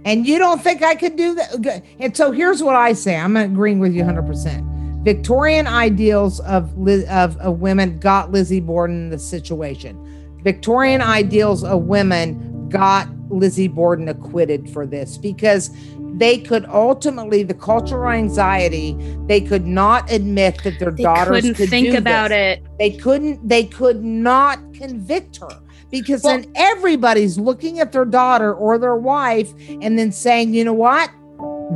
And 0.04 0.26
you 0.26 0.38
don't 0.38 0.62
think 0.62 0.82
I 0.82 0.94
could 0.94 1.16
do 1.16 1.34
that? 1.34 1.82
And 2.00 2.16
so 2.16 2.32
here's 2.32 2.62
what 2.62 2.76
I 2.76 2.92
say. 2.92 3.16
I'm 3.16 3.36
agreeing 3.36 3.78
with 3.78 3.92
you 3.92 4.02
100%. 4.02 5.04
Victorian 5.04 5.66
ideals 5.66 6.40
of 6.40 6.76
of, 6.86 7.36
of 7.38 7.60
women 7.60 7.98
got 7.98 8.32
Lizzie 8.32 8.60
Borden 8.60 9.04
in 9.04 9.10
the 9.10 9.18
situation. 9.18 9.96
Victorian 10.42 11.00
ideals 11.00 11.64
of 11.64 11.84
women 11.84 12.68
got 12.68 13.08
Lizzie 13.30 13.68
Borden 13.68 14.08
acquitted 14.08 14.68
for 14.70 14.86
this 14.86 15.18
because 15.18 15.70
they 16.14 16.38
could 16.38 16.64
ultimately 16.66 17.42
the 17.42 17.54
cultural 17.54 18.10
anxiety 18.10 18.96
they 19.26 19.40
could 19.40 19.66
not 19.66 20.10
admit 20.10 20.62
that 20.64 20.78
their 20.78 20.90
they 20.90 21.02
daughters 21.02 21.42
couldn't 21.42 21.54
could 21.54 21.68
think 21.68 21.94
about 21.94 22.28
this. 22.30 22.58
it. 22.58 22.66
they 22.78 22.90
couldn't 22.90 23.46
they 23.48 23.64
could 23.64 24.02
not 24.02 24.58
convict 24.74 25.36
her 25.38 25.48
because 25.90 26.22
Well- 26.22 26.38
then 26.40 26.50
everybody's 26.56 27.38
looking 27.38 27.78
at 27.80 27.92
their 27.92 28.04
daughter 28.04 28.52
or 28.54 28.78
their 28.78 28.96
wife 28.96 29.52
and 29.82 29.98
then 29.98 30.10
saying 30.12 30.54
you 30.54 30.64
know 30.64 30.72
what? 30.72 31.10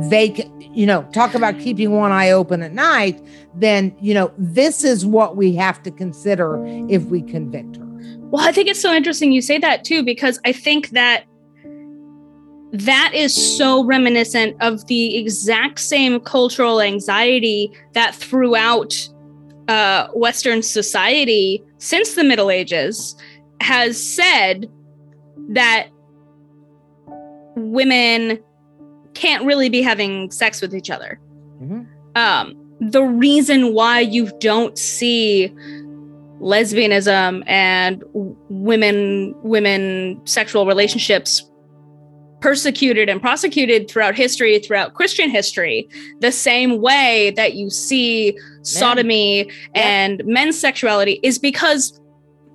They 0.09 0.33
c- 0.33 0.49
you 0.73 0.87
know 0.87 1.03
talk 1.13 1.35
about 1.35 1.59
keeping 1.59 1.91
one 1.91 2.11
eye 2.11 2.31
open 2.31 2.63
at 2.63 2.73
night 2.73 3.21
then 3.55 3.95
you 4.01 4.13
know 4.15 4.31
this 4.39 4.83
is 4.83 5.05
what 5.05 5.37
we 5.37 5.53
have 5.55 5.83
to 5.83 5.91
consider 5.91 6.63
if 6.89 7.03
we 7.05 7.21
convict 7.21 7.77
her. 7.77 7.83
Well, 8.31 8.47
I 8.47 8.51
think 8.51 8.67
it's 8.67 8.81
so 8.81 8.91
interesting 8.91 9.31
you 9.31 9.43
say 9.43 9.59
that 9.59 9.83
too, 9.83 10.01
because 10.03 10.39
I 10.43 10.51
think 10.53 10.89
that 10.89 11.25
that 12.73 13.11
is 13.13 13.33
so 13.57 13.83
reminiscent 13.83 14.57
of 14.59 14.85
the 14.87 15.15
exact 15.15 15.79
same 15.79 16.19
cultural 16.19 16.81
anxiety 16.81 17.71
that 17.93 18.15
throughout 18.15 18.95
uh, 19.67 20.07
Western 20.13 20.63
society 20.63 21.63
since 21.77 22.15
the 22.15 22.23
Middle 22.23 22.49
Ages 22.49 23.15
has 23.61 24.01
said 24.01 24.69
that 25.49 25.87
women 27.55 28.39
can't 29.13 29.45
really 29.45 29.69
be 29.69 29.83
having 29.83 30.31
sex 30.31 30.59
with 30.59 30.73
each 30.73 30.89
other. 30.89 31.19
Mhm. 31.61 31.85
Um, 32.15 32.55
the 32.81 33.03
reason 33.03 33.73
why 33.73 33.99
you 33.99 34.31
don't 34.39 34.77
see 34.77 35.53
lesbianism 36.41 37.43
and 37.45 38.03
women 38.49 39.35
women 39.43 40.19
sexual 40.25 40.65
relationships 40.65 41.49
persecuted 42.43 43.07
and 43.07 43.21
prosecuted 43.21 43.89
throughout 43.89 44.15
history 44.15 44.59
throughout 44.59 44.93
christian 44.93 45.29
history 45.29 45.87
the 46.19 46.31
same 46.31 46.81
way 46.81 47.31
that 47.37 47.53
you 47.53 47.69
see 47.69 48.37
sodomy 48.63 49.49
and 49.73 50.21
men's 50.25 50.59
sexuality 50.59 51.19
is 51.23 51.39
because 51.39 51.99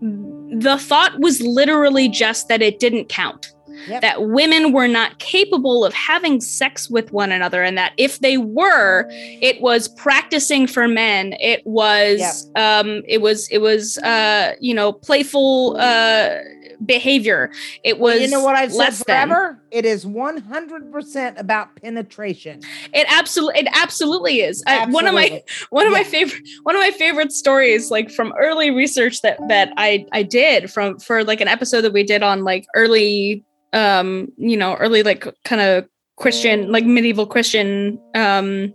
the 0.01 0.79
thought 0.79 1.19
was 1.21 1.41
literally 1.41 2.09
just 2.09 2.49
that 2.49 2.63
it 2.63 2.79
didn't 2.79 3.09
count. 3.09 3.53
Yep. 3.87 4.03
that 4.03 4.27
women 4.27 4.73
were 4.73 4.89
not 4.89 5.21
capable 5.21 5.85
of 5.85 5.95
having 5.95 6.41
sex 6.41 6.91
with 6.91 7.13
one 7.13 7.31
another 7.31 7.63
and 7.63 7.79
that 7.79 7.93
if 7.97 8.19
they 8.19 8.37
were 8.37 9.07
it 9.09 9.61
was 9.61 9.87
practicing 9.87 10.67
for 10.67 10.89
men. 10.89 11.35
It 11.39 11.65
was 11.65 12.51
um 12.57 13.03
it 13.07 13.23
was 13.23 13.49
it 13.51 13.59
was 13.59 13.97
uh 13.99 14.55
you 14.61 14.75
know 14.75 14.93
playful 14.93 15.77
uh 15.79 16.39
behavior. 16.85 17.51
It 17.85 17.99
was 17.99 18.21
you 18.21 18.29
know 18.29 18.43
what 18.43 18.57
i've 18.57 18.73
said 18.73 18.79
less 18.79 19.05
than. 19.05 19.29
forever? 19.29 19.63
It 19.71 19.85
is 19.85 20.05
100% 20.05 21.39
about 21.39 21.77
penetration. 21.77 22.63
It 22.95 23.07
absolutely 23.11 23.61
it 23.61 23.69
absolutely 23.73 24.41
is. 24.41 24.63
Uh, 24.67 24.87
one 24.89 25.07
of 25.07 25.15
my 25.15 25.43
one 25.71 25.87
of 25.87 25.93
my 25.93 26.05
favorite 26.05 26.43
one 26.63 26.75
of 26.75 26.81
my 26.81 26.91
favorite 26.91 27.33
stories 27.33 27.91
like 27.91 28.11
from 28.11 28.33
early 28.39 28.71
research 28.71 29.21
that 29.23 29.39
that 29.49 29.73
i 29.77 30.07
i 30.13 30.23
did 30.23 30.71
from 30.71 30.99
for 30.99 31.25
like 31.25 31.41
an 31.41 31.49
episode 31.49 31.83
that 31.83 31.93
we 31.93 32.03
did 32.03 32.23
on 32.23 32.45
like 32.45 32.67
early 32.75 33.45
um 33.73 34.29
you 34.37 34.57
know 34.57 34.75
early 34.77 35.03
like 35.03 35.27
kind 35.45 35.61
of 35.61 35.87
christian 36.17 36.71
like 36.73 36.85
medieval 36.85 37.27
christian 37.27 37.99
um 38.15 38.73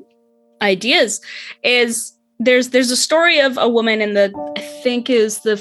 ideas 0.61 1.19
is 1.63 2.13
there's 2.39 2.69
there's 2.69 2.91
a 2.91 2.97
story 2.97 3.39
of 3.39 3.57
a 3.57 3.67
woman 3.67 4.01
in 4.01 4.13
the 4.13 4.33
i 4.57 4.61
think 4.83 5.09
is 5.09 5.41
the 5.41 5.57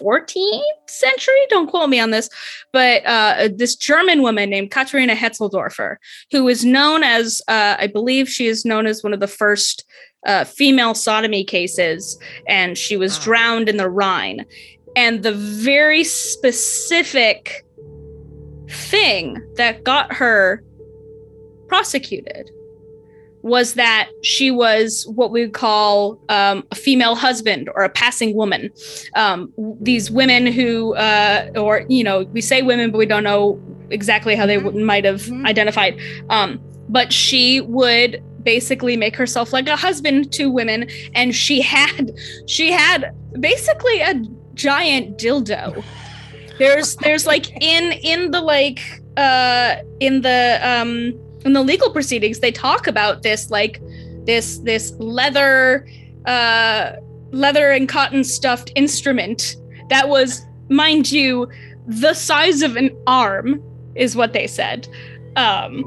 14th 0.00 0.60
century 0.88 1.34
don't 1.48 1.68
quote 1.68 1.88
me 1.88 2.00
on 2.00 2.10
this 2.10 2.28
but 2.72 3.04
uh 3.06 3.48
this 3.54 3.74
german 3.74 4.22
woman 4.22 4.50
named 4.50 4.70
katharina 4.70 5.14
hetzeldorfer 5.14 5.96
who 6.30 6.48
is 6.48 6.64
known 6.64 7.02
as 7.02 7.42
uh 7.48 7.76
i 7.78 7.86
believe 7.86 8.28
she 8.28 8.46
is 8.46 8.64
known 8.64 8.86
as 8.86 9.02
one 9.02 9.12
of 9.12 9.20
the 9.20 9.28
first 9.28 9.84
uh, 10.24 10.44
female 10.44 10.94
sodomy 10.94 11.42
cases 11.44 12.16
and 12.46 12.78
she 12.78 12.96
was 12.96 13.18
Wow. 13.18 13.24
drowned 13.24 13.68
in 13.68 13.76
the 13.76 13.90
rhine 13.90 14.46
and 14.94 15.22
the 15.22 15.32
very 15.32 16.04
specific 16.04 17.64
thing 18.68 19.42
that 19.56 19.82
got 19.82 20.12
her 20.12 20.62
prosecuted 21.66 22.50
was 23.42 23.74
that 23.74 24.08
she 24.22 24.50
was 24.50 25.04
what 25.14 25.30
we 25.30 25.42
would 25.42 25.52
call 25.52 26.18
um, 26.28 26.64
a 26.70 26.74
female 26.74 27.14
husband 27.14 27.68
or 27.74 27.82
a 27.82 27.88
passing 27.88 28.34
woman. 28.34 28.70
Um, 29.16 29.52
these 29.80 30.10
women 30.10 30.46
who, 30.46 30.94
uh, 30.94 31.50
or 31.56 31.84
you 31.88 32.04
know, 32.04 32.22
we 32.32 32.40
say 32.40 32.62
women, 32.62 32.90
but 32.90 32.98
we 32.98 33.06
don't 33.06 33.24
know 33.24 33.60
exactly 33.90 34.34
how 34.36 34.46
they 34.46 34.56
Mhm. 34.58 34.64
w- 34.64 34.84
might 34.84 35.04
have 35.04 35.22
Mhm. 35.22 35.46
identified. 35.46 35.98
Um, 36.30 36.60
but 36.88 37.12
she 37.12 37.60
would 37.62 38.22
basically 38.44 38.96
make 38.96 39.16
herself 39.16 39.52
like 39.52 39.68
a 39.68 39.76
husband 39.76 40.32
to 40.32 40.50
women, 40.50 40.88
and 41.14 41.34
she 41.34 41.60
had 41.60 42.12
she 42.46 42.70
had 42.72 43.12
basically 43.40 44.00
a 44.00 44.14
giant 44.54 45.18
dildo. 45.18 45.82
There's 46.58 46.96
there's 46.96 47.26
like 47.26 47.50
in 47.62 47.92
in 47.92 48.30
the 48.30 48.40
like 48.40 48.80
uh 49.16 49.76
in 50.00 50.22
the 50.22 50.60
um 50.62 51.14
in 51.44 51.52
the 51.52 51.62
legal 51.62 51.90
proceedings 51.90 52.40
they 52.40 52.52
talk 52.52 52.86
about 52.86 53.22
this 53.22 53.50
like 53.50 53.80
this 54.24 54.58
this 54.58 54.92
leather 54.98 55.86
uh 56.26 56.92
leather 57.32 57.70
and 57.70 57.88
cotton 57.88 58.22
stuffed 58.22 58.70
instrument 58.76 59.56
that 59.88 60.08
was 60.08 60.46
mind 60.68 61.10
you 61.10 61.48
the 61.86 62.14
size 62.14 62.62
of 62.62 62.76
an 62.76 62.90
arm 63.06 63.62
is 63.94 64.16
what 64.16 64.32
they 64.32 64.46
said. 64.46 64.88
Um 65.36 65.84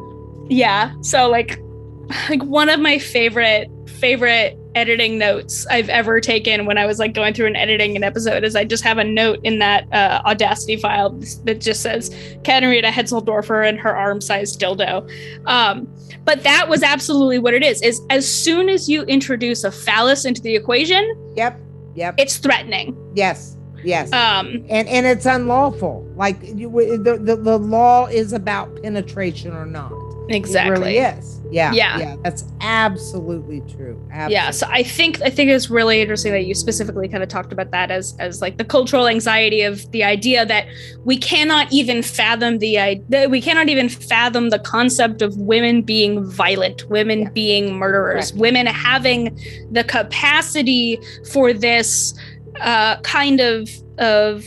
yeah 0.50 0.94
so 1.02 1.30
like 1.30 1.60
like 2.30 2.44
one 2.44 2.70
of 2.70 2.80
my 2.80 3.00
favorite 3.00 3.70
favorite 4.00 4.58
editing 4.76 5.18
notes 5.18 5.66
I've 5.68 5.90
ever 5.90 6.20
taken 6.20 6.66
when 6.66 6.78
I 6.78 6.86
was 6.86 7.00
like 7.00 7.14
going 7.14 7.34
through 7.34 7.48
and 7.48 7.58
editing 7.58 7.96
an 7.96 8.04
episode 8.04 8.44
is 8.44 8.56
I 8.56 8.66
just 8.66 8.84
have 8.84 8.98
a 8.98 9.04
note 9.04 9.40
in 9.44 9.60
that 9.60 9.92
uh, 9.94 10.22
Audacity 10.26 10.76
file 10.78 11.10
that 11.46 11.62
just 11.62 11.82
says 11.82 12.14
Katarina 12.44 12.90
Hetzeldorfer 12.90 13.68
and 13.68 13.80
her 13.80 13.96
arm-sized 13.96 14.60
dildo. 14.60 15.10
Um, 15.48 15.88
but 16.26 16.44
that 16.44 16.68
was 16.70 16.84
absolutely 16.84 17.40
what 17.40 17.54
it 17.54 17.64
is. 17.64 17.82
Is 17.82 18.02
as 18.10 18.30
soon 18.30 18.70
as 18.70 18.90
you 18.90 19.04
introduce 19.04 19.64
a 19.64 19.72
phallus 19.72 20.26
into 20.26 20.42
the 20.42 20.56
equation, 20.56 21.04
yep 21.36 21.60
yep 21.96 22.16
it's 22.18 22.38
threatening. 22.38 22.96
yes 23.16 23.56
yes 23.84 24.12
Um, 24.12 24.66
and 24.70 24.88
and 24.88 25.06
it's 25.06 25.26
unlawful 25.26 26.06
like 26.16 26.38
you, 26.42 26.70
the, 26.98 27.18
the 27.18 27.36
the 27.36 27.58
law 27.60 28.08
is 28.08 28.34
about 28.34 28.82
penetration 28.82 29.54
or 29.54 29.66
not 29.66 29.92
exactly. 30.30 30.76
it 30.76 30.80
really 30.80 30.98
is 31.20 31.42
yeah 31.52 31.72
Yeah. 31.72 31.98
yeah 32.00 32.16
that's 32.24 32.44
absolutely 32.62 33.62
true 33.62 34.00
absolutely. 34.12 34.34
yeah 34.34 34.50
so 34.52 34.68
i 34.70 34.82
think 34.82 35.22
i 35.22 35.30
think 35.30 35.50
it's 35.52 35.70
really 35.70 36.02
interesting 36.02 36.32
that 36.32 36.46
you 36.46 36.56
specifically 36.56 37.08
kind 37.08 37.22
of 37.22 37.30
talked 37.30 37.54
about 37.54 37.72
that 37.72 37.92
as 37.92 38.16
as 38.20 38.42
like 38.42 38.58
the 38.58 38.64
cultural 38.66 39.08
anxiety 39.08 39.62
of 39.62 39.90
the 39.92 40.04
idea 40.04 40.46
that 40.46 40.66
we 41.04 41.18
cannot 41.18 41.72
even 41.72 42.02
fathom 42.02 42.58
the 42.60 42.80
idea 42.80 43.30
we 43.30 43.40
cannot 43.42 43.70
even 43.70 43.88
fathom 43.90 44.50
the 44.50 44.60
concept 44.60 45.22
of 45.22 45.38
women 45.38 45.82
being 45.84 46.24
violent 46.30 46.90
women 46.90 47.20
Yeah. 47.20 47.30
being 47.30 47.76
murderers 47.76 48.32
Correct. 48.32 48.42
women 48.42 48.66
having 48.66 49.38
the 49.72 49.84
capacity 49.84 51.00
for 51.32 51.54
this 51.54 52.14
uh 52.62 52.98
kind 53.02 53.40
of 53.40 53.70
of 54.00 54.44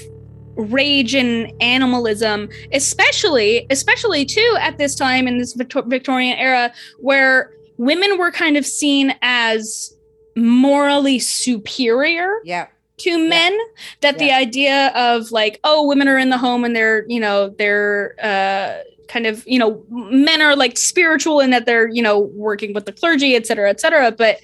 rage 0.59 1.15
and 1.15 1.53
animalism 1.63 2.49
especially 2.73 3.65
especially 3.71 4.25
too 4.25 4.57
at 4.61 4.77
this 4.77 4.95
time 4.97 5.29
in 5.29 5.39
this 5.39 5.55
Victor- 5.55 5.83
victorian 5.87 6.37
era 6.37 6.73
where 6.99 7.53
women 7.77 8.19
were 8.19 8.33
kind 8.33 8.57
of 8.57 8.67
seen 8.67 9.15
as 9.23 9.95
morally 10.37 11.21
superior 11.21 12.41
yeah. 12.45 12.67
to 12.97 13.29
men 13.29 13.57
that 14.01 14.19
the 14.19 14.33
idea 14.33 14.89
of 14.97 15.31
like 15.31 15.61
oh 15.63 15.87
women 15.87 16.09
are 16.09 16.19
in 16.19 16.29
the 16.29 16.39
home 16.39 16.65
and 16.65 16.75
they're 16.75 17.05
you 17.09 17.21
know 17.21 17.51
they're 17.51 18.17
uh 18.21 18.83
kind 19.09 19.27
of 19.27 19.47
you 19.47 19.59
know 19.59 19.85
men 19.91 20.43
are 20.43 20.55
like 20.57 20.77
spiritual 20.77 21.41
in 21.41 21.51
that 21.51 21.67
they're 21.67 21.89
you 21.89 22.03
know 22.03 22.19
working 22.19 22.75
with 22.75 22.85
the 22.85 22.93
clergy 22.93 23.35
et 23.35 23.47
cetera 23.47 23.71
et 23.71 23.81
cetera 23.81 24.11
but 24.11 24.39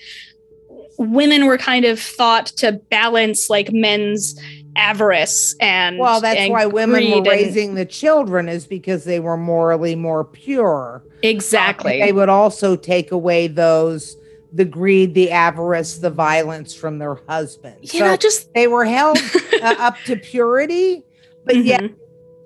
women 0.96 1.46
were 1.46 1.58
kind 1.58 1.84
of 1.84 1.98
thought 1.98 2.46
to 2.46 2.72
balance 2.72 3.50
like 3.50 3.72
men's 3.72 4.40
avarice 4.76 5.54
and 5.60 5.98
Well, 5.98 6.20
that's 6.20 6.38
and 6.40 6.52
why 6.52 6.66
women 6.66 7.10
were 7.10 7.16
and- 7.18 7.26
raising 7.26 7.74
the 7.74 7.84
children 7.84 8.48
is 8.48 8.66
because 8.66 9.04
they 9.04 9.20
were 9.20 9.36
morally 9.36 9.94
more 9.94 10.24
pure. 10.24 11.02
exactly 11.22 12.00
They 12.00 12.12
would 12.12 12.28
also 12.28 12.76
take 12.76 13.10
away 13.12 13.46
those 13.46 14.16
the 14.52 14.64
greed, 14.64 15.14
the 15.14 15.30
avarice, 15.32 15.98
the 15.98 16.10
violence 16.10 16.72
from 16.74 16.98
their 16.98 17.16
husbands. 17.28 17.92
know 17.94 18.10
so 18.10 18.16
just 18.16 18.52
they 18.54 18.68
were 18.68 18.84
held 18.84 19.18
uh, 19.62 19.74
up 19.78 19.96
to 20.06 20.14
purity, 20.16 21.02
but 21.44 21.56
yet 21.56 21.80
Mhm. 21.82 21.94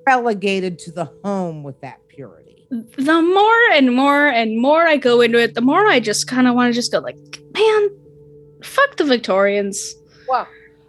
relegated 0.06 0.78
to 0.80 0.90
the 0.92 1.10
home 1.24 1.62
with 1.62 1.78
that 1.82 1.98
purity. 2.08 2.66
the 2.70 3.22
more 3.22 3.60
and 3.72 3.94
more 3.94 4.26
and 4.28 4.58
more 4.58 4.86
I 4.86 4.96
go 4.96 5.20
into 5.22 5.38
it, 5.38 5.54
the 5.54 5.60
more 5.60 5.86
I 5.86 6.00
just 6.00 6.26
kind 6.28 6.46
of 6.46 6.54
want 6.54 6.70
to 6.72 6.74
just 6.74 6.92
go 6.92 6.98
like, 6.98 7.16
man, 7.54 7.88
fuck 8.62 8.96
the 8.96 9.04
Victorians. 9.04 9.94
Well, 10.28 10.46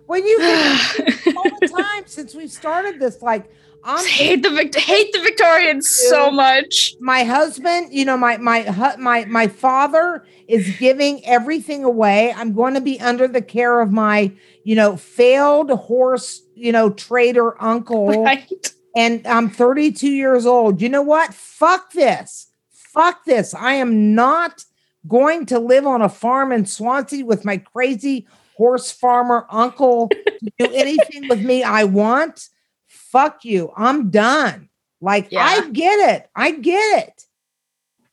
when 0.10 0.26
you 0.26 0.40
think 0.40 1.28
all 1.38 1.44
the 1.44 1.68
time 1.68 2.04
since 2.08 2.34
we 2.34 2.48
started 2.48 3.00
this, 3.00 3.22
like 3.22 3.48
I'm 3.84 4.06
hate 4.08 4.42
the 4.42 4.50
Vic- 4.50 4.76
hate 4.76 5.14
the 5.14 5.22
Victorians 5.22 5.88
so 5.88 6.32
much. 6.32 6.96
my 7.00 7.24
husband, 7.24 7.94
you 7.94 8.06
know, 8.06 8.18
my 8.18 8.38
my 8.38 8.96
my 8.98 9.26
my 9.26 9.48
father 9.48 10.26
is 10.48 10.76
giving 10.78 11.24
everything 11.28 11.84
away. 11.84 12.34
I'm 12.36 12.54
going 12.54 12.74
to 12.74 12.82
be 12.82 13.00
under 13.00 13.28
the 13.28 13.42
care 13.44 13.82
of 13.82 13.92
my, 13.92 14.32
you 14.64 14.76
know, 14.76 14.98
failed 14.98 15.70
horse, 15.70 16.42
you 16.56 16.72
know, 16.72 16.90
trader 16.90 17.62
uncle. 17.62 18.10
Right? 18.24 18.74
And 18.96 19.26
I'm 19.28 19.52
32 19.52 20.10
years 20.10 20.48
old. 20.48 20.82
You 20.82 20.90
know 20.90 21.04
what? 21.04 21.32
Fuck 21.36 21.92
this. 21.92 22.48
Fuck 22.72 23.24
this. 23.26 23.54
I 23.54 23.76
am 23.76 24.16
not 24.16 24.66
going 25.08 25.46
to 25.46 25.60
live 25.60 25.86
on 25.86 26.02
a 26.02 26.10
farm 26.10 26.52
in 26.52 26.66
Swansea 26.66 27.24
with 27.24 27.46
my 27.46 27.58
crazy 27.58 28.28
horse 28.60 28.92
farmer 28.92 29.46
uncle 29.50 30.10
to 30.10 30.52
do 30.60 30.66
anything 30.76 31.28
with 31.30 31.42
me 31.42 31.64
I 31.64 31.86
want. 31.86 32.50
Fuck 32.88 33.46
you. 33.46 33.72
I'm 33.78 34.10
done. 34.12 34.70
Like, 35.02 35.32
Yeah. 35.32 35.44
I 35.44 35.70
get 35.70 36.16
it. 36.16 36.30
I 36.36 36.52
get 36.52 37.04
it. 37.08 37.14
I 37.18 37.24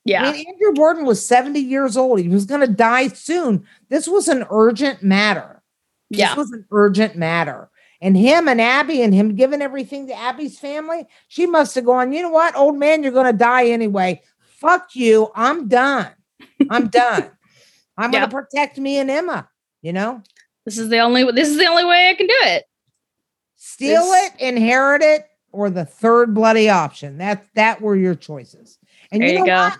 Yeah. 0.05 0.31
mean, 0.31 0.47
Andrew 0.47 0.73
Borden 0.73 1.05
was 1.05 1.23
70 1.27 1.59
years 1.59 1.97
old. 1.97 2.19
He 2.21 2.29
was 2.29 2.45
going 2.45 2.61
to 2.61 2.67
die 2.73 3.09
soon. 3.09 3.65
This 3.89 4.07
was 4.07 4.29
an 4.29 4.45
urgent 4.49 5.03
matter. 5.03 5.61
Yeah. 6.09 6.29
This 6.29 6.37
was 6.37 6.51
an 6.53 6.65
urgent 6.71 7.17
matter. 7.17 7.69
And 8.01 8.15
him 8.15 8.47
and 8.47 8.61
Abby 8.61 9.01
and 9.01 9.13
him 9.13 9.35
giving 9.35 9.61
everything 9.61 10.07
to 10.07 10.17
Abby's 10.17 10.57
family, 10.57 11.07
she 11.27 11.45
must 11.45 11.75
have 11.75 11.83
gone, 11.85 12.13
you 12.13 12.21
know 12.21 12.29
what, 12.29 12.55
old 12.55 12.77
man, 12.77 13.03
you're 13.03 13.11
going 13.11 13.25
to 13.25 13.33
die 13.37 13.67
anyway. 13.67 14.21
Fuck 14.39 14.95
you. 14.95 15.29
I'm 15.35 15.67
done. 15.67 16.07
I'm 16.69 16.87
done. 16.87 17.29
I'm 17.97 18.13
Yeah. 18.13 18.19
going 18.19 18.29
to 18.29 18.35
protect 18.35 18.77
me 18.77 18.97
and 18.99 19.09
Emma, 19.11 19.49
you 19.81 19.91
know? 19.91 20.21
This 20.67 20.77
is 20.77 20.89
the 20.89 20.99
only 20.99 21.23
this 21.31 21.47
is 21.47 21.57
the 21.57 21.65
only 21.65 21.85
way 21.85 22.09
I 22.09 22.13
can 22.13 22.27
do 22.27 22.35
it. 22.41 22.65
Steal 23.55 24.01
This- 24.01 24.31
it, 24.33 24.41
inherit 24.41 25.01
it, 25.01 25.25
or 25.53 25.69
the 25.69 25.85
third 25.85 26.33
bloody 26.33 26.69
option. 26.69 27.19
That 27.19 27.45
that 27.55 27.79
were 27.79 27.95
your 27.95 28.15
choices. 28.15 28.77
And 29.09 29.21
There 29.21 29.29
you 29.29 29.35
you 29.35 29.39
know 29.39 29.45
go. 29.45 29.55
what? 29.69 29.77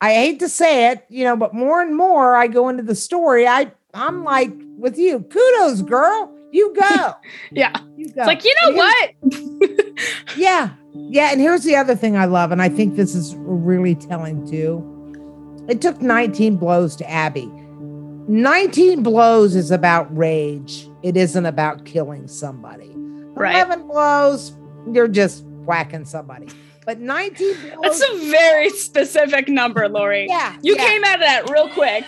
I 0.00 0.14
hate 0.14 0.38
to 0.38 0.48
say 0.48 0.92
it, 0.92 1.04
you 1.08 1.24
know, 1.24 1.36
but 1.36 1.54
more 1.54 1.82
and 1.82 1.96
more 1.96 2.36
I 2.36 2.46
go 2.46 2.68
into 2.68 2.84
the 2.84 2.94
story. 2.94 3.48
I 3.48 3.72
I'm 3.92 4.22
like 4.22 4.52
with 4.78 4.96
you, 4.96 5.22
kudos, 5.22 5.82
girl. 5.82 6.32
You 6.52 6.72
go. 6.72 7.14
Yeah. 7.50 7.72
You 7.96 8.06
go. 8.12 8.22
It's 8.22 8.26
like, 8.28 8.44
you 8.44 8.54
know 8.62 8.76
what? 8.76 9.10
Yeah. 10.36 10.70
Yeah. 10.94 11.30
And 11.32 11.40
here's 11.40 11.64
the 11.64 11.74
other 11.74 11.96
thing 11.96 12.16
I 12.16 12.26
love, 12.26 12.52
and 12.52 12.62
I 12.62 12.68
think 12.68 12.94
this 12.94 13.16
is 13.16 13.34
really 13.36 13.96
telling 13.96 14.48
too. 14.48 14.86
It 15.68 15.80
took 15.82 16.00
19 16.00 16.58
blows 16.58 16.94
to 16.96 17.10
Abby. 17.10 17.50
19 18.30 19.02
blows 19.02 19.56
is 19.56 19.72
about 19.72 20.16
rage. 20.16 20.88
It 21.02 21.16
isn't 21.16 21.46
about 21.46 21.84
killing 21.84 22.28
somebody. 22.28 22.92
Right. 22.94 23.56
11 23.56 23.88
blows, 23.88 24.56
you're 24.92 25.08
just 25.08 25.44
whacking 25.64 26.04
somebody. 26.04 26.48
But 26.86 27.00
19 27.00 27.54
blows. 27.60 27.98
That's 27.98 28.10
a 28.12 28.30
very 28.30 28.70
specific 28.70 29.48
number, 29.48 29.88
Lori. 29.88 30.28
yeah. 30.28 30.56
You 30.62 30.76
yeah. 30.76 30.86
came 30.86 31.02
out 31.02 31.14
of 31.14 31.20
that 31.22 31.50
real 31.50 31.68
quick. 31.70 32.04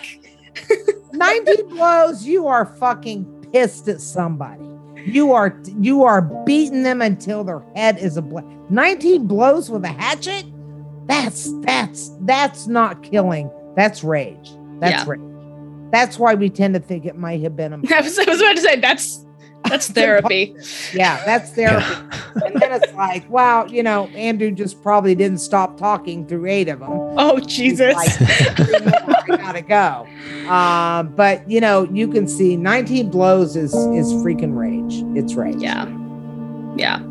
19 1.11 1.67
blows, 1.69 2.23
you 2.23 2.47
are 2.47 2.67
fucking 2.67 3.49
pissed 3.51 3.89
at 3.89 3.99
somebody. 3.99 4.63
You 5.05 5.33
are 5.33 5.59
you 5.77 6.03
are 6.05 6.21
beating 6.45 6.83
them 6.83 7.01
until 7.01 7.43
their 7.43 7.61
head 7.75 7.97
is 7.97 8.15
a 8.15 8.21
blood. 8.21 8.45
19 8.71 9.27
blows 9.27 9.69
with 9.69 9.83
a 9.83 9.89
hatchet? 9.89 10.45
That's 11.05 11.51
that's 11.63 12.11
that's 12.21 12.67
not 12.67 13.03
killing. 13.03 13.51
That's 13.75 14.05
rage. 14.05 14.51
That's 14.79 15.05
Yeah. 15.05 15.11
rage. 15.11 15.32
That's 15.93 16.17
why 16.17 16.33
we 16.33 16.49
tend 16.49 16.73
to 16.73 16.79
think 16.79 17.05
it 17.05 17.15
might 17.15 17.41
have 17.43 17.55
been 17.55 17.71
a 17.71 17.75
I 17.93 18.01
was, 18.01 18.17
I 18.17 18.23
was 18.23 18.41
about 18.41 18.55
to 18.55 18.61
say 18.61 18.77
that's 18.77 19.23
that's 19.69 19.89
therapy. 19.91 20.55
yeah, 20.91 21.23
that's 21.23 21.51
therapy. 21.55 21.85
and 22.43 22.59
then 22.59 22.71
it's 22.71 22.91
like, 22.93 23.29
wow, 23.29 23.67
you 23.67 23.83
know, 23.83 24.07
Andrew 24.07 24.49
just 24.49 24.81
probably 24.81 25.13
didn't 25.13 25.37
stop 25.37 25.77
talking 25.77 26.25
through 26.27 26.47
eight 26.47 26.67
of 26.67 26.79
them. 26.79 26.89
Oh 26.91 27.39
Jesus. 27.39 27.93
Like, 27.93 28.09
I 29.29 29.37
gotta 29.37 29.61
go. 29.61 30.07
Um, 30.51 31.13
but 31.15 31.47
you 31.47 31.61
know, 31.61 31.83
you 31.83 32.07
can 32.07 32.27
see 32.27 32.57
19 32.57 33.11
blows 33.11 33.55
is 33.55 33.71
is 33.75 34.11
freaking 34.13 34.57
rage. 34.57 35.03
It's 35.15 35.35
rage. 35.35 35.57
yeah. 35.57 35.85
Yeah. 36.75 37.01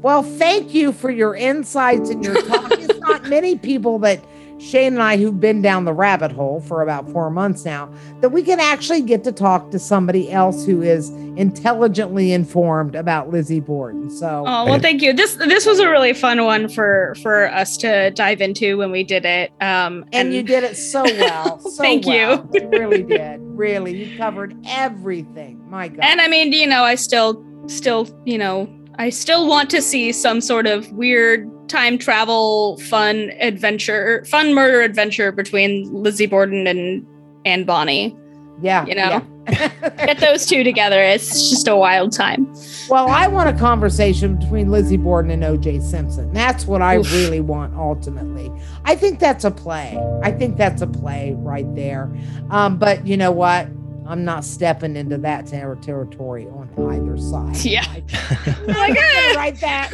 Well, 0.00 0.22
thank 0.22 0.72
you 0.72 0.92
for 0.92 1.10
your 1.10 1.34
insights 1.34 2.08
and 2.08 2.24
your 2.24 2.40
talk. 2.42 2.70
it's 2.70 3.00
not 3.00 3.24
many 3.24 3.58
people 3.58 3.98
that 3.98 4.24
Shane 4.58 4.94
and 4.94 5.02
I, 5.02 5.16
who've 5.16 5.38
been 5.38 5.60
down 5.62 5.84
the 5.84 5.92
rabbit 5.92 6.32
hole 6.32 6.60
for 6.60 6.82
about 6.82 7.10
four 7.10 7.30
months 7.30 7.64
now, 7.64 7.90
that 8.20 8.30
we 8.30 8.42
can 8.42 8.58
actually 8.58 9.02
get 9.02 9.22
to 9.24 9.32
talk 9.32 9.70
to 9.70 9.78
somebody 9.78 10.30
else 10.32 10.64
who 10.64 10.82
is 10.82 11.10
intelligently 11.36 12.32
informed 12.32 12.94
about 12.94 13.30
Lizzie 13.30 13.60
Borden. 13.60 14.10
So, 14.10 14.44
Oh 14.46 14.64
well, 14.64 14.80
thank 14.80 15.02
you. 15.02 15.12
This 15.12 15.34
this 15.34 15.66
was 15.66 15.78
a 15.78 15.88
really 15.88 16.12
fun 16.14 16.44
one 16.44 16.68
for 16.68 17.14
for 17.22 17.50
us 17.52 17.76
to 17.78 18.10
dive 18.12 18.40
into 18.40 18.78
when 18.78 18.90
we 18.90 19.04
did 19.04 19.24
it. 19.24 19.52
Um, 19.60 20.04
and 20.12 20.32
you 20.32 20.42
did 20.42 20.64
it 20.64 20.76
so 20.76 21.02
well. 21.04 21.58
So 21.60 21.82
Thank 21.82 22.06
you. 22.06 22.48
you. 22.54 22.68
really 22.68 23.02
did. 23.02 23.40
Really, 23.42 23.96
you 24.04 24.16
covered 24.16 24.56
everything. 24.66 25.68
My 25.70 25.88
God. 25.88 26.00
and 26.02 26.20
I 26.20 26.28
mean, 26.28 26.52
you 26.52 26.66
know, 26.66 26.82
I 26.82 26.94
still 26.94 27.44
still 27.66 28.08
you 28.24 28.38
know 28.38 28.68
I 28.98 29.10
still 29.10 29.46
want 29.46 29.68
to 29.70 29.82
see 29.82 30.12
some 30.12 30.40
sort 30.40 30.66
of 30.66 30.90
weird 30.92 31.50
time 31.68 31.98
travel 31.98 32.78
fun 32.78 33.32
adventure, 33.40 34.24
fun 34.26 34.54
murder 34.54 34.80
adventure 34.80 35.32
between 35.32 35.92
Lizzie 35.92 36.26
Borden 36.26 36.66
and 36.66 37.06
and 37.44 37.66
Bonnie. 37.66 38.16
yeah, 38.60 38.84
you 38.86 38.94
know. 38.94 39.22
yeah. 39.48 39.68
Get 40.06 40.18
those 40.18 40.44
two 40.44 40.64
together. 40.64 41.00
It's 41.00 41.50
just 41.50 41.68
a 41.68 41.76
wild 41.76 42.12
time. 42.12 42.52
Well, 42.88 43.08
I 43.08 43.28
want 43.28 43.48
a 43.48 43.56
conversation 43.56 44.36
between 44.36 44.72
Lizzie 44.72 44.96
Borden 44.96 45.30
and 45.30 45.42
OJ 45.44 45.82
Simpson. 45.82 46.32
That's 46.32 46.66
what 46.66 46.82
I 46.82 46.98
Oof. 46.98 47.12
really 47.12 47.40
want 47.40 47.74
ultimately. 47.76 48.50
I 48.84 48.96
think 48.96 49.20
that's 49.20 49.44
a 49.44 49.52
play. 49.52 49.96
I 50.24 50.32
think 50.32 50.56
that's 50.56 50.82
a 50.82 50.86
play 50.88 51.34
right 51.38 51.72
there. 51.76 52.12
Um, 52.50 52.76
but 52.76 53.06
you 53.06 53.16
know 53.16 53.30
what? 53.30 53.68
I'm 54.08 54.24
not 54.24 54.44
stepping 54.44 54.96
into 54.96 55.18
that 55.18 55.46
ter- 55.46 55.74
territory 55.76 56.46
on 56.46 56.68
either 56.92 57.16
side. 57.18 57.56
Yeah. 57.64 57.84
Like, 57.92 58.04
I'm 58.58 58.66
not 58.66 58.88
gonna 58.88 59.34
write 59.36 59.60
that. 59.60 59.90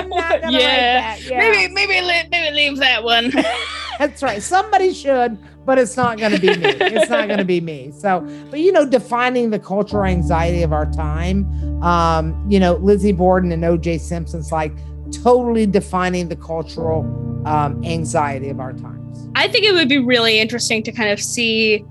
I'm 0.00 0.08
not 0.08 0.40
gonna 0.42 0.58
Yeah. 0.58 1.10
write 1.10 1.20
that. 1.20 1.30
Yeah. 1.30 1.38
Maybe 1.38 1.74
maybe 1.74 2.00
le- 2.06 2.28
maybe 2.30 2.54
leave 2.56 2.76
that 2.78 3.02
one. 3.04 3.30
That's 3.98 4.22
right. 4.22 4.40
Somebody 4.42 4.92
should, 4.94 5.36
but 5.66 5.76
it's 5.78 5.96
not 5.96 6.18
going 6.18 6.30
to 6.30 6.38
be 6.40 6.56
me. 6.56 6.66
It's 6.66 7.10
not 7.10 7.26
going 7.26 7.38
to 7.40 7.44
be 7.44 7.60
me. 7.60 7.90
So, 7.90 8.20
but 8.48 8.60
you 8.60 8.70
know, 8.70 8.88
defining 8.88 9.50
the 9.50 9.58
cultural 9.58 10.04
anxiety 10.04 10.62
of 10.62 10.72
our 10.72 10.86
time, 10.92 11.82
um, 11.82 12.46
you 12.48 12.60
know, 12.60 12.74
Lizzie 12.74 13.10
Borden 13.10 13.50
and 13.50 13.64
OJ 13.64 13.98
Simpson's 13.98 14.52
like 14.52 14.72
totally 15.10 15.66
defining 15.66 16.28
the 16.28 16.36
cultural 16.36 17.00
um, 17.44 17.82
anxiety 17.84 18.50
of 18.50 18.60
our 18.60 18.72
times. 18.72 19.28
I 19.34 19.48
think 19.48 19.64
it 19.64 19.72
would 19.72 19.88
be 19.88 19.98
really 19.98 20.38
interesting 20.38 20.84
to 20.84 20.92
kind 20.92 21.10
of 21.10 21.18
see 21.20 21.84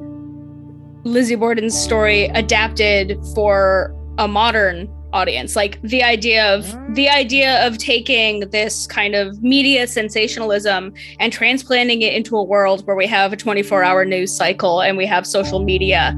Lizzie 1.07 1.35
Borden's 1.35 1.77
story 1.77 2.25
adapted 2.25 3.17
for 3.33 3.93
a 4.17 4.27
modern 4.27 4.89
audience 5.13 5.55
like 5.55 5.81
the 5.83 6.03
idea 6.03 6.53
of 6.53 6.65
the 6.93 7.07
idea 7.07 7.65
of 7.65 7.77
taking 7.77 8.41
this 8.49 8.85
kind 8.87 9.15
of 9.15 9.41
media 9.41 9.87
sensationalism 9.87 10.93
and 11.19 11.31
transplanting 11.31 12.01
it 12.01 12.13
into 12.13 12.35
a 12.35 12.43
world 12.43 12.85
where 12.85 12.95
we 12.95 13.07
have 13.07 13.31
a 13.31 13.37
24-hour 13.37 14.03
news 14.03 14.35
cycle 14.35 14.81
and 14.81 14.97
we 14.97 15.05
have 15.05 15.25
social 15.25 15.63
media 15.63 16.09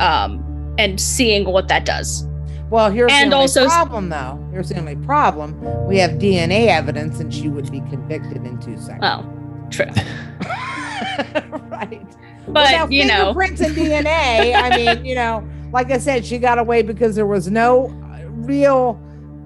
um, 0.00 0.42
and 0.78 0.98
seeing 0.98 1.44
what 1.52 1.68
that 1.68 1.84
does 1.84 2.26
Well, 2.70 2.90
here's 2.90 3.12
And 3.12 3.30
the 3.30 3.36
only 3.36 3.42
also- 3.44 3.66
problem, 3.66 4.08
though. 4.08 4.42
Here's 4.52 4.70
the 4.70 4.78
only 4.78 4.96
problem: 4.96 5.54
we 5.86 5.98
have 5.98 6.12
DNA 6.12 6.68
evidence, 6.68 7.20
and 7.20 7.32
she 7.34 7.48
would 7.48 7.70
be 7.70 7.80
convicted 7.90 8.38
in 8.46 8.58
two 8.58 8.78
seconds. 8.78 9.04
oh 9.04 9.36
true 9.70 9.86
right. 11.68 12.06
But 12.52 12.92
you 12.92 13.06
know 13.06 13.32
fingerprints 13.34 13.60
and 13.60 13.76
DNA. 13.76 14.54
I 14.54 14.76
mean, 14.76 15.04
you 15.04 15.14
know, 15.14 15.48
like 15.72 15.90
I 15.90 15.98
said, 15.98 16.24
she 16.24 16.38
got 16.38 16.58
away 16.58 16.82
because 16.82 17.14
there 17.14 17.26
was 17.26 17.50
no 17.50 17.86
uh, 17.86 18.28
real 18.28 19.00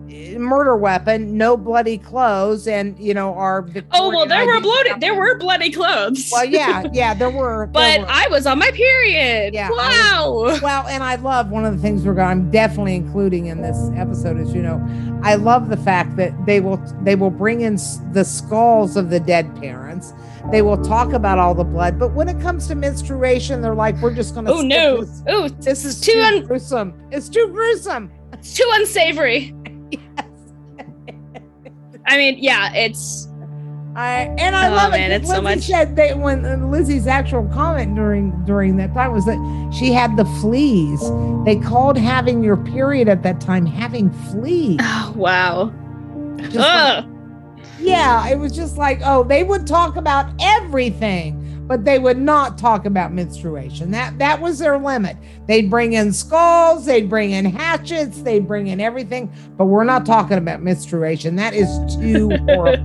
uh, 0.08 0.38
murder 0.38 0.76
weapon, 0.76 1.36
no 1.36 1.56
bloody 1.56 1.98
clothes, 1.98 2.66
and 2.66 2.98
you 2.98 3.14
know 3.14 3.34
our. 3.34 3.68
Oh 3.92 4.10
well, 4.10 4.26
Victorian 4.26 4.28
there 4.28 4.46
were 4.46 4.60
bloody. 4.60 4.90
There 5.00 5.14
were 5.14 5.38
bloody 5.38 5.70
clothes. 5.70 6.28
Well, 6.32 6.44
yeah, 6.44 6.84
yeah, 6.92 7.14
there 7.14 7.30
were. 7.30 7.66
there 7.66 7.66
but 7.72 8.00
were. 8.00 8.06
I 8.08 8.28
was 8.28 8.46
on 8.46 8.58
my 8.58 8.70
period. 8.70 9.54
Yeah, 9.54 9.70
Wow. 9.70 10.58
Well, 10.62 10.86
and 10.88 11.02
I 11.02 11.16
love 11.16 11.50
one 11.50 11.64
of 11.64 11.74
the 11.74 11.82
things 11.82 12.04
we're 12.04 12.14
going. 12.14 12.28
I'm 12.28 12.50
definitely 12.50 12.96
including 12.96 13.46
in 13.46 13.60
this 13.62 13.90
episode 13.94 14.38
is 14.38 14.54
you 14.54 14.62
know, 14.62 14.84
I 15.22 15.34
love 15.34 15.68
the 15.68 15.76
fact 15.76 16.16
that 16.16 16.32
they 16.46 16.60
will 16.60 16.78
they 17.02 17.16
will 17.16 17.30
bring 17.30 17.60
in 17.62 17.76
the 18.12 18.24
skulls 18.24 18.96
of 18.96 19.10
the 19.10 19.20
dead 19.20 19.54
parents. 19.60 20.12
They 20.50 20.62
will 20.62 20.76
talk 20.82 21.12
about 21.12 21.38
all 21.38 21.54
the 21.54 21.64
blood, 21.64 21.98
but 21.98 22.12
when 22.12 22.28
it 22.28 22.40
comes 22.40 22.66
to 22.68 22.74
menstruation, 22.74 23.62
they're 23.62 23.74
like, 23.74 23.96
we're 24.02 24.14
just 24.14 24.34
going 24.34 24.46
to. 24.46 24.52
Oh 24.52 24.60
no. 24.60 25.04
Oh, 25.26 25.48
This 25.48 25.84
is 25.84 26.00
Too 26.00 26.12
too, 26.12 26.20
un- 26.20 26.44
gruesome. 26.46 26.94
It's 27.10 27.28
too 27.28 27.48
gruesome. 27.48 28.10
it's 28.32 28.54
too 28.54 28.68
unsavory. 28.74 29.54
yes. 29.90 30.02
I 32.06 32.16
mean, 32.18 32.36
yeah, 32.38 32.72
it's 32.74 33.26
I 33.96 34.34
and 34.38 34.54
I 34.56 34.68
Oh, 34.68 34.74
love 34.74 34.90
man, 34.90 35.12
it. 35.12 35.22
it's 35.22 35.28
so 35.30 35.40
Lizzie 35.40 35.44
much- 35.56 35.64
said 35.66 35.96
that 35.96 36.18
when 36.18 36.70
Lizzie's 36.70 37.06
actual 37.06 37.48
comment 37.48 37.94
during 37.94 38.30
during 38.44 38.76
that 38.76 38.92
time 38.92 39.12
was 39.12 39.24
that 39.24 39.72
she 39.72 39.92
had 39.92 40.16
the 40.16 40.24
fleas. 40.42 41.00
They 41.46 41.56
called 41.56 41.96
having 41.96 42.42
your 42.44 42.56
period 42.58 43.08
at 43.08 43.22
that 43.22 43.40
time 43.40 43.64
having 43.64 44.10
fleas. 44.30 44.78
oh 44.82 45.12
wow. 45.16 45.72
Just 46.36 46.56
like- 46.56 46.64
Ugh. 47.04 47.10
Yeah, 47.84 48.28
it 48.28 48.38
was 48.38 48.52
just 48.52 48.76
like, 48.76 49.00
oh, 49.04 49.24
they 49.24 49.44
would 49.44 49.66
talk 49.66 49.96
about 49.96 50.30
everything, 50.40 51.64
but 51.66 51.84
they 51.84 51.98
would 51.98 52.18
not 52.18 52.56
talk 52.56 52.86
about 52.86 53.12
menstruation. 53.12 53.90
That 53.90 54.18
that 54.18 54.40
was 54.40 54.58
their 54.58 54.78
limit. 54.78 55.16
They'd 55.46 55.70
bring 55.70 55.92
in 55.92 56.12
skulls, 56.12 56.86
they'd 56.86 57.08
bring 57.10 57.32
in 57.32 57.44
hatchets, 57.44 58.22
they'd 58.22 58.46
bring 58.46 58.68
in 58.68 58.80
everything, 58.80 59.32
but 59.56 59.66
we're 59.66 59.84
not 59.84 60.06
talking 60.06 60.38
about 60.38 60.62
menstruation. 60.62 61.36
That 61.36 61.54
is 61.54 61.68
too 61.94 62.30
horrible. 62.48 62.84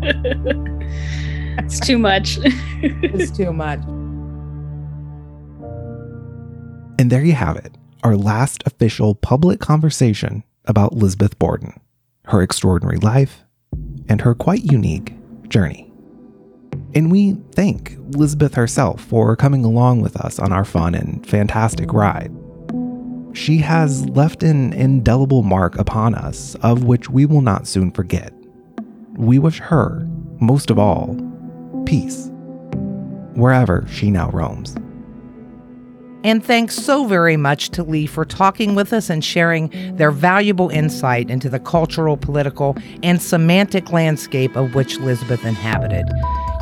it's 1.60 1.80
too 1.80 1.98
much. 1.98 2.38
it's 2.82 3.36
too 3.36 3.54
much. 3.54 3.80
And 7.00 7.10
there 7.10 7.24
you 7.24 7.34
have 7.34 7.56
it, 7.56 7.78
our 8.04 8.18
last 8.18 8.62
official 8.66 9.16
public 9.16 9.62
conversation 9.62 10.44
about 10.66 10.94
Lizbeth 10.94 11.40
Borden, 11.40 11.80
her 12.26 12.42
extraordinary 12.42 12.98
life, 12.98 13.46
and 14.10 14.22
her 14.22 14.36
quite 14.36 14.64
unique 14.64 15.14
journey. 15.48 15.90
And 16.96 17.12
we 17.12 17.34
thank 17.54 17.96
Lizbeth 18.10 18.56
herself 18.56 19.02
for 19.02 19.36
coming 19.36 19.64
along 19.64 20.02
with 20.02 20.18
us 20.18 20.40
on 20.40 20.52
our 20.52 20.66
fun 20.66 20.96
and 20.96 21.26
fantastic 21.26 21.94
ride. 21.94 22.32
She 23.34 23.60
has 23.60 24.10
left 24.10 24.42
an 24.42 24.74
indelible 24.74 25.44
mark 25.44 25.78
upon 25.78 26.16
us, 26.16 26.56
of 26.56 26.84
which 26.84 27.10
we 27.10 27.26
will 27.26 27.42
not 27.42 27.68
soon 27.68 27.92
forget. 27.92 28.34
We 29.16 29.38
wish 29.38 29.60
her, 29.60 30.08
most 30.40 30.72
of 30.72 30.80
all, 30.80 31.16
peace, 31.86 32.32
wherever 33.36 33.86
she 33.88 34.10
now 34.10 34.32
roams. 34.32 34.76
And 36.24 36.44
thanks 36.44 36.76
so 36.76 37.06
very 37.06 37.38
much 37.38 37.70
to 37.70 37.84
Leigh 37.84 38.06
for 38.06 38.26
talking 38.26 38.76
with 38.76 38.92
us 38.92 39.10
and 39.10 39.24
sharing 39.24 39.70
their 39.96 40.12
valuable 40.12 40.70
insight 40.70 41.30
into 41.30 41.50
the 41.50 41.60
cultural, 41.60 42.18
political, 42.18 42.76
and 43.04 43.22
semantic 43.22 43.92
landscape 43.92 44.56
of 44.58 44.76
which 44.76 45.00
Lizbeth 45.00 45.46
inhabited. 45.46 46.06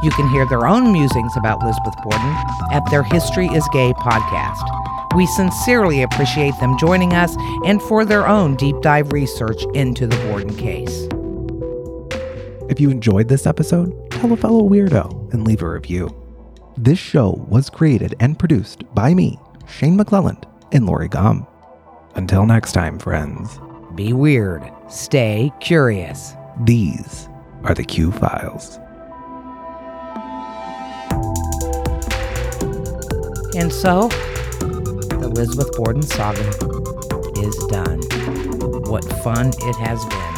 You 0.03 0.11
can 0.11 0.29
hear 0.29 0.47
their 0.47 0.67
own 0.67 0.91
musings 0.91 1.35
about 1.35 1.63
Lizbeth 1.63 1.95
Borden 2.03 2.35
at 2.71 2.83
their 2.91 3.01
History 3.01 3.47
is 3.47 3.67
Gay 3.73 3.93
podcast. 3.93 4.63
We 5.15 5.25
sincerely 5.25 6.03
appreciate 6.03 6.53
them 6.59 6.77
joining 6.77 7.13
us 7.13 7.35
and 7.65 7.81
for 7.81 8.05
their 8.05 8.27
own 8.27 8.57
deep 8.57 8.79
dive 8.81 9.11
research 9.11 9.63
into 9.73 10.05
the 10.05 10.17
Borden 10.27 10.55
case. 10.55 11.07
If 12.69 12.79
you 12.79 12.91
enjoyed 12.91 13.27
this 13.27 13.47
episode, 13.47 14.11
tell 14.11 14.31
a 14.33 14.37
fellow 14.37 14.69
weirdo 14.69 15.33
and 15.33 15.47
leave 15.47 15.63
a 15.63 15.69
review. 15.69 16.13
This 16.77 16.99
show 16.99 17.43
was 17.49 17.71
created 17.71 18.13
and 18.19 18.37
produced 18.37 18.83
by 18.93 19.15
me, 19.15 19.39
Shane 19.67 19.97
McClelland, 19.97 20.43
and 20.71 20.85
Lori 20.85 21.07
Gum. 21.07 21.45
Until 22.15 22.45
next 22.45 22.71
time, 22.71 22.97
friends, 22.99 23.59
Be 23.95 24.13
weird, 24.13 24.71
stay 24.89 25.51
curious. 25.59 26.33
these 26.63 27.29
are 27.63 27.73
the 27.73 27.83
Q 27.83 28.11
files. 28.11 28.79
And 33.55 33.71
so, 33.73 34.07
the 34.59 35.19
Elizabeth 35.23 35.75
Borden 35.75 36.03
saga 36.03 36.47
is 37.39 37.55
done. 37.69 37.99
What 38.89 39.03
fun 39.23 39.47
it 39.49 39.75
has 39.77 40.03
been. 40.05 40.36